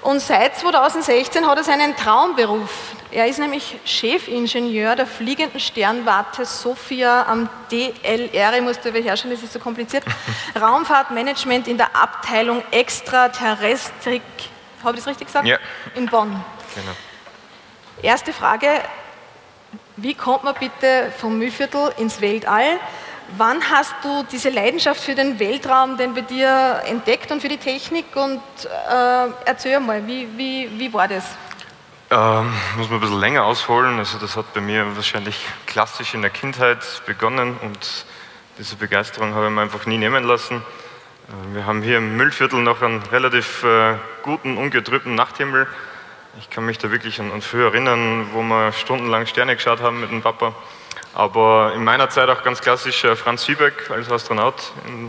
[0.02, 2.94] Und seit 2016 hat er seinen Traumberuf.
[3.12, 8.54] Er ist nämlich Chefingenieur der fliegenden Sternwarte Sophia am DLR.
[8.56, 10.04] Ich musste beherrschen, das ist so kompliziert.
[10.60, 14.22] Raumfahrtmanagement in der Abteilung Extraterrestrik.
[14.84, 15.48] Habe ich das richtig gesagt?
[15.48, 15.58] Ja.
[15.96, 16.44] In Bonn.
[16.76, 16.92] Genau.
[18.04, 18.68] Erste Frage:
[19.96, 22.80] Wie kommt man bitte vom Mühlviertel ins Weltall?
[23.38, 27.58] Wann hast du diese Leidenschaft für den Weltraum denn bei dir entdeckt und für die
[27.58, 28.16] Technik?
[28.16, 31.24] Und äh, erzähl mal, wie, wie, wie war das?
[32.12, 34.00] Ähm, muss man ein bisschen länger ausholen.
[34.00, 38.06] Also das hat bei mir wahrscheinlich klassisch in der Kindheit begonnen und
[38.58, 40.56] diese Begeisterung habe ich mir einfach nie nehmen lassen.
[41.28, 43.94] Äh, wir haben hier im Müllviertel noch einen relativ äh,
[44.24, 45.68] guten, ungetrübten Nachthimmel.
[46.40, 50.02] Ich kann mich da wirklich an, an früher erinnern, wo wir stundenlang Sterne geschaut haben
[50.02, 50.56] mit dem Papa.
[51.14, 54.56] Aber in meiner Zeit auch ganz klassisch äh, Franz Siebeck als Astronaut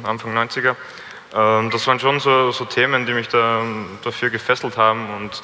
[0.02, 0.76] Anfang 90er.
[1.34, 3.62] Ähm, das waren schon so, so Themen, die mich da,
[4.04, 5.08] dafür gefesselt haben.
[5.14, 5.40] Und,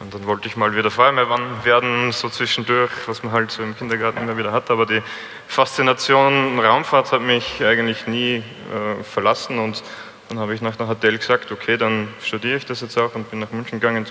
[0.00, 3.76] und, dann wollte ich mal wieder Feuerwehrmann werden, so zwischendurch, was man halt so im
[3.76, 4.70] Kindergarten immer wieder hat.
[4.70, 5.02] Aber die
[5.46, 9.58] Faszination Raumfahrt hat mich eigentlich nie äh, verlassen.
[9.58, 9.82] Und
[10.28, 13.30] dann habe ich nach der HTL gesagt, okay, dann studiere ich das jetzt auch und
[13.30, 14.06] bin nach München gegangen.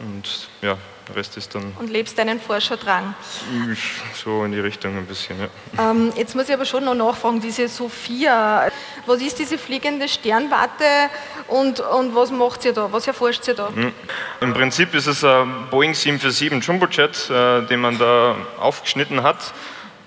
[0.00, 0.76] Und ja,
[1.08, 1.72] der Rest ist dann.
[1.78, 3.14] Und lebst deinen Forscherdrang?
[4.14, 5.90] So in die Richtung ein bisschen, ja.
[5.90, 8.68] Ähm, jetzt muss ich aber schon noch nachfragen, diese Sophia,
[9.06, 10.84] was ist diese fliegende Sternwarte
[11.48, 12.90] und, und was macht sie da?
[12.90, 13.70] Was erforscht sie da?
[13.70, 13.92] Mhm.
[14.40, 19.52] Im Prinzip ist es ein Boeing 747 Jumbojet, äh, den man da aufgeschnitten hat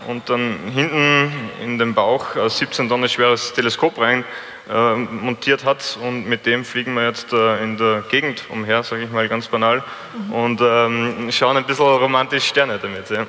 [0.08, 1.32] und dann hinten
[1.62, 4.24] in den Bauch ein 17 Tonnen schweres Teleskop rein
[4.70, 9.03] äh, montiert hat und mit dem fliegen wir jetzt äh, in der Gegend umher, sage
[9.03, 9.84] ich mal ganz banal,
[10.28, 10.34] mhm.
[10.34, 13.09] und ähm, schauen ein bisschen romantisch Sterne damit.
[13.09, 13.26] Ja.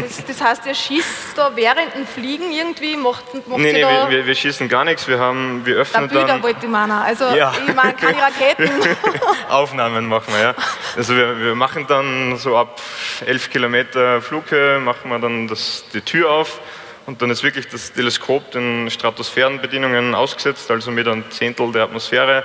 [0.00, 2.96] Das, das, heißt, ihr schießt da während dem Fliegen irgendwie?
[2.96, 6.24] Macht, macht nee, nee, wir, wir, wir, schießen gar nichts, wir, haben, wir öffnen da
[6.24, 6.42] dann...
[6.42, 7.52] wollte ich meinen, also ja.
[7.66, 8.70] ich meine keine Raketen.
[9.48, 10.54] Aufnahmen machen wir, ja.
[10.96, 12.80] Also wir, wir machen dann so ab
[13.26, 16.60] 11 Kilometer Flughöhe, machen wir dann das, die Tür auf
[17.06, 22.44] Und dann ist wirklich das Teleskop den Stratosphärenbedingungen ausgesetzt, also mit einem Zehntel der Atmosphäre,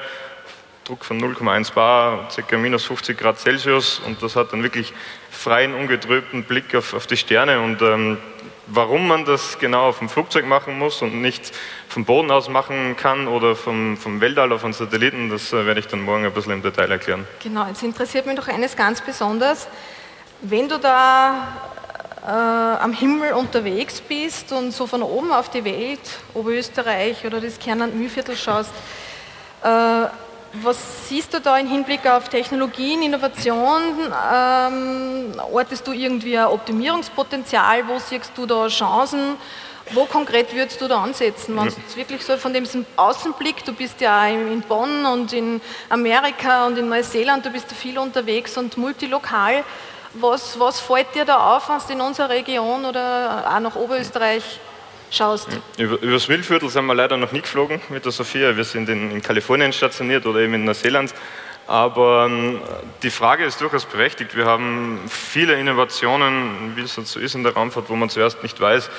[0.85, 2.57] Druck von 0,1 bar, ca.
[2.57, 4.93] minus 50 Grad Celsius und das hat dann wirklich
[5.31, 8.19] freien, ungetrübten Blick auf, auf die Sterne und ähm,
[8.67, 11.51] warum man das genau auf dem Flugzeug machen muss und nicht
[11.89, 15.79] vom Boden aus machen kann oder vom, vom Weltall auf einen Satelliten, das äh, werde
[15.79, 17.27] ich dann morgen ein bisschen im Detail erklären.
[17.41, 19.67] Genau, jetzt interessiert mich doch eines ganz besonders.
[20.41, 21.47] Wenn du da
[22.25, 25.99] äh, am Himmel unterwegs bist und so von oben auf die Welt,
[26.33, 28.71] Oberösterreich oder das Kern- und Mühlviertel schaust,
[29.63, 30.07] äh,
[30.63, 33.81] was siehst du da im Hinblick auf Technologien, Innovation?
[34.33, 37.85] Ähm, ortest du irgendwie ein Optimierungspotenzial?
[37.87, 39.35] Wo siehst du da Chancen?
[39.91, 41.55] Wo konkret würdest du da ansetzen?
[41.57, 42.65] Wenn du wirklich so von dem
[42.95, 47.75] Außenblick, du bist ja in Bonn und in Amerika und in Neuseeland, du bist da
[47.75, 49.63] viel unterwegs und multilokal.
[50.19, 54.43] Was, was fällt dir da auf, wenn du in unserer Region oder auch nach Oberösterreich
[55.11, 55.47] schaust.
[55.77, 58.55] Über, übers Müllviertel sind wir leider noch nie geflogen mit der Sophia.
[58.55, 61.13] Wir sind in, in Kalifornien stationiert oder eben in Neuseeland.
[61.67, 62.61] Aber ähm,
[63.01, 64.35] die Frage ist durchaus berechtigt.
[64.35, 68.43] Wir haben viele Innovationen, wie es halt so ist in der Raumfahrt, wo man zuerst
[68.43, 68.89] nicht weiß,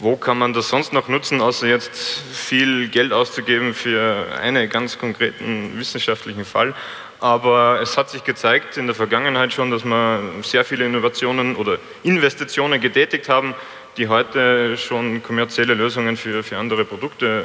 [0.00, 4.98] wo kann man das sonst noch nutzen, außer jetzt viel Geld auszugeben für einen ganz
[4.98, 6.74] konkreten wissenschaftlichen Fall.
[7.20, 11.78] Aber es hat sich gezeigt in der Vergangenheit schon, dass wir sehr viele Innovationen oder
[12.02, 13.54] Investitionen getätigt haben,
[13.98, 17.44] die heute schon kommerzielle Lösungen für, für andere Produkte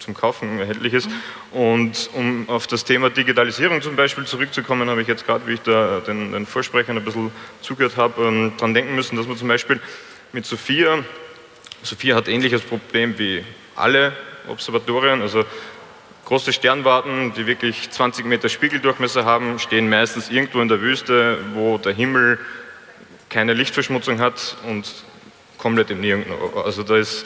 [0.00, 1.08] zum Kaufen erhältlich ist.
[1.50, 5.62] Und um auf das Thema Digitalisierung zum Beispiel zurückzukommen, habe ich jetzt gerade, wie ich
[5.62, 7.30] da den, den Vorsprechern ein bisschen
[7.62, 9.80] zugehört habe, ähm, daran denken müssen, dass man zum Beispiel
[10.32, 10.98] mit Sophia,
[11.84, 13.44] Sophia hat ähnliches Problem wie
[13.76, 14.12] alle
[14.48, 15.44] Observatorien, also
[16.24, 21.76] große Sternwarten, die wirklich 20 Meter Spiegeldurchmesser haben, stehen meistens irgendwo in der Wüste, wo
[21.76, 22.38] der Himmel
[23.28, 24.90] keine Lichtverschmutzung hat und
[25.58, 26.60] komplett im Nirgendwo.
[26.60, 27.24] Also da ist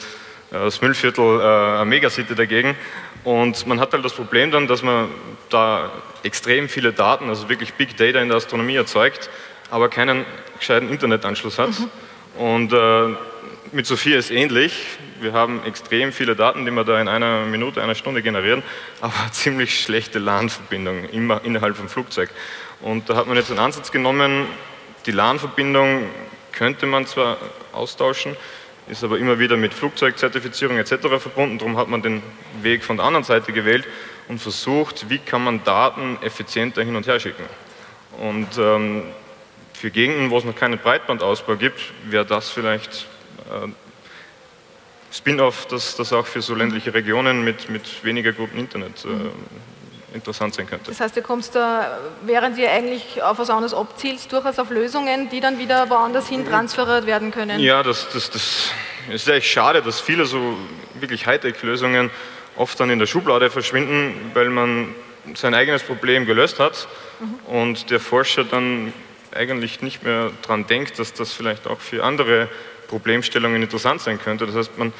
[0.51, 2.75] äh, das Müllviertel äh, eine Megacity dagegen.
[3.23, 5.09] Und man hat halt das Problem dann, dass man
[5.49, 5.91] da
[6.23, 9.29] extrem viele Daten, also wirklich Big Data in der Astronomie erzeugt,
[9.71, 10.25] aber keinen
[10.57, 11.79] gescheiten Internetanschluss hat.
[11.79, 12.41] Mhm.
[12.41, 13.15] Und äh,
[13.71, 14.73] mit Sophia ist ähnlich.
[15.21, 18.63] Wir haben extrem viele Daten, die wir da in einer Minute, einer Stunde generieren,
[19.01, 22.29] aber ziemlich schlechte LAN-Verbindung innerhalb vom Flugzeug.
[22.81, 24.47] Und da hat man jetzt einen Ansatz genommen,
[25.05, 26.03] die LAN-Verbindung
[26.51, 27.37] könnte man zwar
[27.71, 28.35] austauschen,
[28.87, 31.07] ist aber immer wieder mit Flugzeugzertifizierung etc.
[31.19, 31.59] verbunden.
[31.59, 32.23] Darum hat man den
[32.61, 33.85] Weg von der anderen Seite gewählt
[34.27, 37.43] und versucht, wie kann man Daten effizienter hin und her schicken.
[38.19, 39.03] Und ähm,
[39.73, 43.07] für Gegenden, wo es noch keinen Breitbandausbau gibt, wäre das vielleicht
[45.11, 50.53] Spin-off, das, das auch für so ländliche Regionen mit, mit weniger gutem Internet äh, interessant
[50.53, 50.91] sein könnte.
[50.91, 55.29] Das heißt, du kommst da, während ihr eigentlich auf was anderes abzielst, durchaus auf Lösungen,
[55.29, 57.59] die dann wieder woanders hin transferiert werden können.
[57.59, 58.71] Ja, das, das, das
[59.09, 60.57] ist echt schade, dass viele so
[60.99, 62.11] wirklich Hightech-Lösungen
[62.55, 64.93] oft dann in der Schublade verschwinden, weil man
[65.35, 66.87] sein eigenes Problem gelöst hat
[67.19, 67.53] mhm.
[67.53, 68.93] und der Forscher dann
[69.31, 72.49] eigentlich nicht mehr daran denkt, dass das vielleicht auch für andere
[72.89, 74.45] Problemstellungen interessant sein könnte.
[74.45, 74.91] Das heißt, man,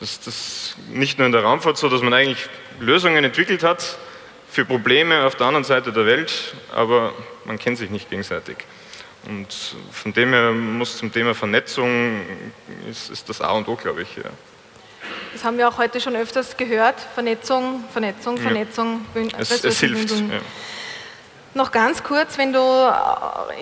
[0.00, 2.46] das ist nicht nur in der Raumfahrt so, dass man eigentlich
[2.80, 3.96] Lösungen entwickelt hat,
[4.50, 7.12] für Probleme auf der anderen Seite der Welt, aber
[7.44, 8.56] man kennt sich nicht gegenseitig.
[9.26, 9.54] Und
[9.90, 12.20] von dem her muss zum Thema Vernetzung
[12.88, 14.16] ist, ist das A und O, glaube ich.
[14.16, 14.30] Ja.
[15.32, 17.00] Das haben wir auch heute schon öfters gehört.
[17.14, 19.04] Vernetzung, Vernetzung, Vernetzung.
[19.14, 19.38] Ja.
[19.38, 20.10] Es, es hilft.
[20.10, 20.40] Ja.
[21.56, 22.60] Noch ganz kurz, wenn du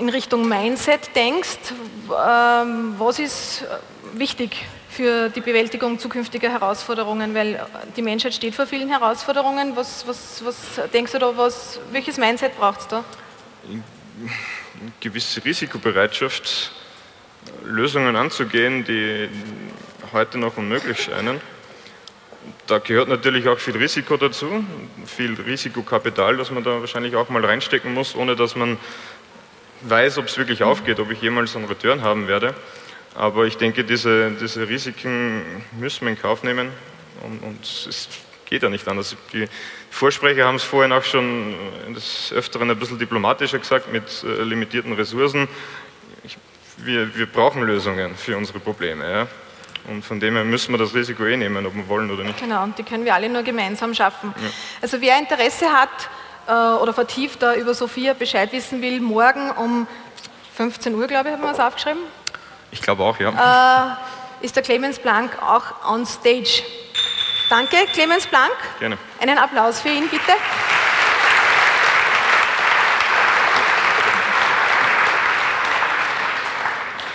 [0.01, 1.59] in Richtung Mindset denkst,
[2.11, 3.65] ähm, was ist
[4.15, 7.37] wichtig für die Bewältigung zukünftiger Herausforderungen?
[7.37, 7.65] Weil
[7.97, 9.77] die Menschheit steht vor vielen Herausforderungen.
[9.77, 10.57] Was, was, was
[10.93, 13.05] denkst du da, was, welches Mindset braucht es da?
[13.69, 13.81] Eine
[14.99, 16.73] gewisse Risikobereitschaft,
[17.63, 19.29] Lösungen anzugehen, die
[20.13, 21.41] heute noch unmöglich scheinen.
[22.67, 24.65] Da gehört natürlich auch viel Risiko dazu,
[25.07, 28.79] viel Risikokapital, das man da wahrscheinlich auch mal reinstecken muss, ohne dass man
[29.83, 32.55] weiß, ob es wirklich aufgeht, ob ich jemals einen Return haben werde.
[33.15, 35.43] Aber ich denke, diese, diese Risiken
[35.79, 36.71] müssen wir in Kauf nehmen
[37.23, 38.09] und, und es
[38.47, 39.17] geht ja nicht anders.
[39.33, 39.47] Die
[39.91, 41.55] Vorsprecher haben es vorhin auch schon
[41.95, 45.49] des Öfteren ein bisschen diplomatischer gesagt, mit äh, limitierten Ressourcen.
[46.25, 46.37] Ich,
[46.79, 49.09] wir, wir brauchen Lösungen für unsere Probleme.
[49.09, 49.29] Ja?
[49.89, 52.39] Und von dem her müssen wir das Risiko eh nehmen, ob wir wollen oder nicht.
[52.39, 54.35] Genau, und die können wir alle nur gemeinsam schaffen.
[54.37, 54.49] Ja.
[54.81, 56.09] Also wer Interesse hat
[56.47, 59.87] äh, oder vertiefter über Sophia Bescheid wissen will, morgen um
[60.57, 62.01] 15 Uhr, glaube ich, haben wir es aufgeschrieben.
[62.71, 63.99] Ich glaube auch, ja.
[64.41, 66.63] Äh, ist der Clemens Blank auch on stage.
[67.51, 68.55] Danke, Clemens Blank.
[68.79, 68.99] Gerne.
[69.21, 70.33] Einen Applaus für ihn, bitte.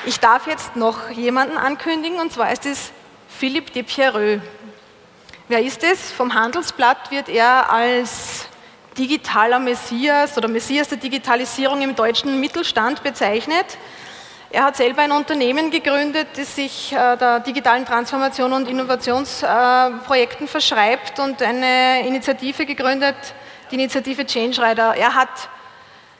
[0.05, 2.91] Ich darf jetzt noch jemanden ankündigen, und zwar ist es
[3.27, 4.41] Philippe de Pierreux.
[5.49, 6.11] Wer ist es?
[6.11, 8.47] Vom Handelsblatt wird er als
[8.97, 13.65] digitaler Messias oder Messias der Digitalisierung im deutschen Mittelstand bezeichnet.
[14.51, 21.19] Er hat selber ein Unternehmen gegründet, das sich äh, der digitalen Transformation und Innovationsprojekten verschreibt
[21.19, 23.17] und eine Initiative gegründet,
[23.69, 24.95] die Initiative Change Rider.
[24.95, 25.49] Er hat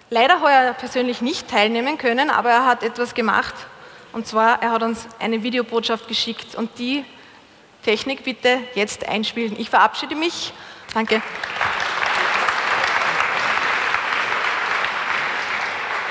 [0.09, 3.53] leider heuer persönlich nicht teilnehmen können, aber er hat etwas gemacht.
[4.11, 7.05] Und zwar, er hat uns eine Videobotschaft geschickt und die
[7.83, 9.59] Technik bitte jetzt einspielen.
[9.59, 10.51] Ich verabschiede mich.
[10.93, 11.21] Danke.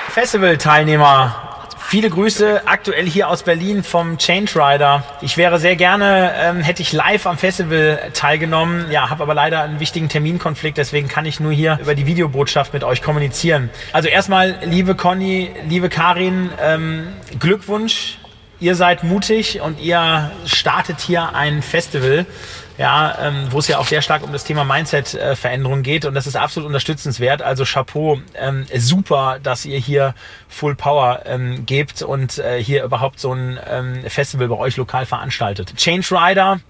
[0.09, 1.48] Festival-Teilnehmer
[1.89, 5.03] Viele Grüße aktuell hier aus Berlin vom Change Rider.
[5.21, 9.63] Ich wäre sehr gerne, ähm, hätte ich live am Festival teilgenommen, ja, habe aber leider
[9.63, 13.71] einen wichtigen Terminkonflikt, deswegen kann ich nur hier über die Videobotschaft mit euch kommunizieren.
[13.91, 17.07] Also erstmal, liebe Conny, liebe Karin, ähm,
[17.39, 18.19] Glückwunsch.
[18.59, 22.27] Ihr seid mutig und ihr startet hier ein Festival
[22.79, 26.25] ja, ähm, wo es ja auch sehr stark um das Thema Mindset-Veränderung geht und das
[26.27, 27.41] ist absolut unterstützenswert.
[27.41, 30.15] Also Chapeau, ähm, super, dass ihr hier
[30.47, 35.05] Full Power ähm, gebt und äh, hier überhaupt so ein ähm, Festival bei euch lokal
[35.05, 35.75] veranstaltet.
[35.75, 36.61] Change Rider,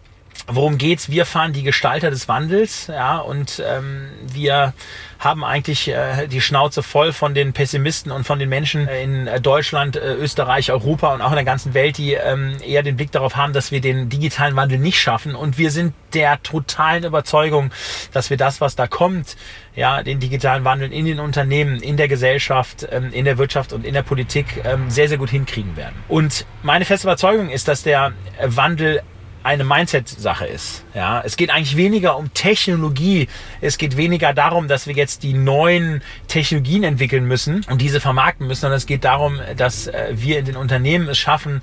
[0.47, 1.09] worum geht's?
[1.09, 4.73] Wir fahren die Gestalter des Wandels, ja, und ähm, wir
[5.19, 9.41] haben eigentlich äh, die Schnauze voll von den Pessimisten und von den Menschen in äh,
[9.41, 13.11] Deutschland, äh, Österreich, Europa und auch in der ganzen Welt, die ähm, eher den Blick
[13.11, 15.35] darauf haben, dass wir den digitalen Wandel nicht schaffen.
[15.35, 17.71] Und wir sind der totalen Überzeugung,
[18.13, 19.35] dass wir das, was da kommt,
[19.75, 23.85] ja, den digitalen Wandel in den Unternehmen, in der Gesellschaft, ähm, in der Wirtschaft und
[23.85, 25.95] in der Politik ähm, sehr, sehr gut hinkriegen werden.
[26.07, 29.01] Und meine feste Überzeugung ist, dass der Wandel
[29.43, 30.83] eine Mindset-Sache ist.
[30.93, 33.27] Ja, es geht eigentlich weniger um Technologie.
[33.61, 38.47] Es geht weniger darum, dass wir jetzt die neuen Technologien entwickeln müssen und diese vermarkten
[38.47, 41.61] müssen, sondern es geht darum, dass äh, wir in den Unternehmen es schaffen,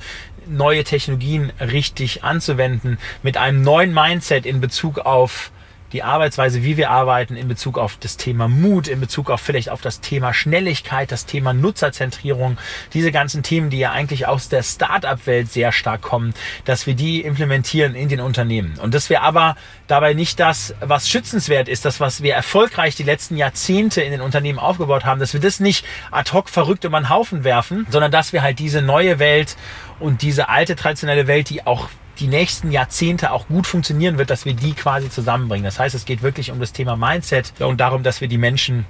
[0.48, 5.50] neue Technologien richtig anzuwenden mit einem neuen Mindset in Bezug auf
[5.92, 9.70] die Arbeitsweise, wie wir arbeiten in Bezug auf das Thema Mut, in Bezug auf vielleicht
[9.70, 12.58] auf das Thema Schnelligkeit, das Thema Nutzerzentrierung,
[12.92, 16.34] diese ganzen Themen, die ja eigentlich aus der Start-up-Welt sehr stark kommen,
[16.64, 18.78] dass wir die implementieren in den Unternehmen.
[18.80, 19.56] Und dass wir aber
[19.86, 24.20] dabei nicht das, was schützenswert ist, das, was wir erfolgreich die letzten Jahrzehnte in den
[24.20, 28.10] Unternehmen aufgebaut haben, dass wir das nicht ad hoc verrückt über den Haufen werfen, sondern
[28.10, 29.56] dass wir halt diese neue Welt
[30.00, 34.44] und diese alte traditionelle Welt, die auch die nächsten Jahrzehnte auch gut funktionieren wird, dass
[34.44, 35.64] wir die quasi zusammenbringen.
[35.64, 38.86] Das heißt, es geht wirklich um das Thema Mindset und darum, dass wir die Menschen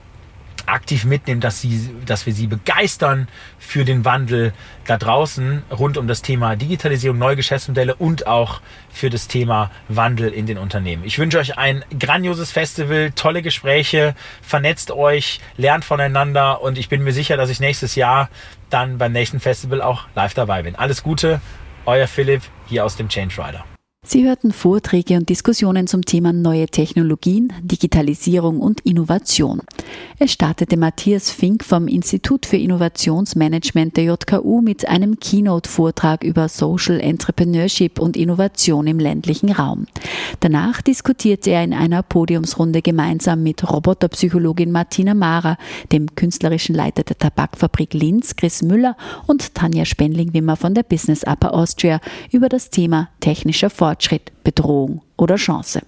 [0.66, 4.52] aktiv mitnehmen, dass, sie, dass wir sie begeistern für den Wandel
[4.86, 8.60] da draußen rund um das Thema Digitalisierung, neue Geschäftsmodelle und auch
[8.90, 11.04] für das Thema Wandel in den Unternehmen.
[11.04, 17.02] Ich wünsche euch ein grandioses Festival, tolle Gespräche, vernetzt euch, lernt voneinander und ich bin
[17.02, 18.28] mir sicher, dass ich nächstes Jahr
[18.70, 20.74] dann beim nächsten Festival auch live dabei bin.
[20.74, 21.40] Alles Gute
[21.84, 23.64] euer Philipp hier aus dem Change Rider.
[24.08, 29.62] Sie hörten Vorträge und Diskussionen zum Thema neue Technologien, Digitalisierung und Innovation.
[30.18, 37.00] Es startete Matthias Fink vom Institut für Innovationsmanagement der JKU mit einem Keynote-Vortrag über Social
[37.00, 39.86] Entrepreneurship und Innovation im ländlichen Raum.
[40.40, 45.58] Danach diskutierte er in einer Podiumsrunde gemeinsam mit Roboterpsychologin Martina Mara,
[45.92, 48.96] dem künstlerischen Leiter der Tabakfabrik Linz, Chris Müller
[49.26, 52.00] und Tanja Spendling-Wimmer von der Business Upper Austria
[52.32, 55.82] über das Thema technischer Fortschritt Fortschritt, Bedrohung oder Chance.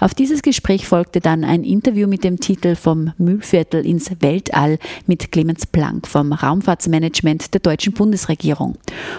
[0.00, 5.32] Auf dieses Gespräch folgte dann ein Interview mit dem Titel Vom Mühlviertel ins Weltall mit
[5.32, 8.76] Clemens Planck vom Raumfahrtsmanagement der deutschen Bundesregierung.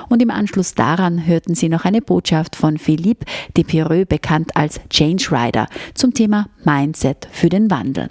[0.09, 3.25] Und im Anschluss daran hörten Sie noch eine Botschaft von Philippe
[3.55, 8.09] de Pireux, bekannt als Change Rider, zum Thema Mindset für den Wandel.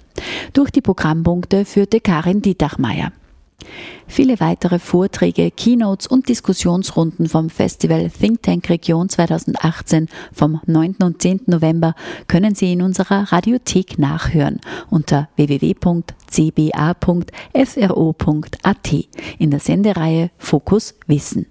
[0.53, 3.11] Durch die Programmpunkte führte Karin Dietachmeier.
[4.07, 10.95] Viele weitere Vorträge, Keynotes und Diskussionsrunden vom Festival Think Tank Region 2018 vom 9.
[11.03, 11.41] und 10.
[11.47, 11.95] November
[12.27, 14.59] können Sie in unserer Radiothek nachhören
[14.89, 15.95] unter www.cba.fro.at
[19.39, 21.47] in der Sendereihe Fokus Wissen.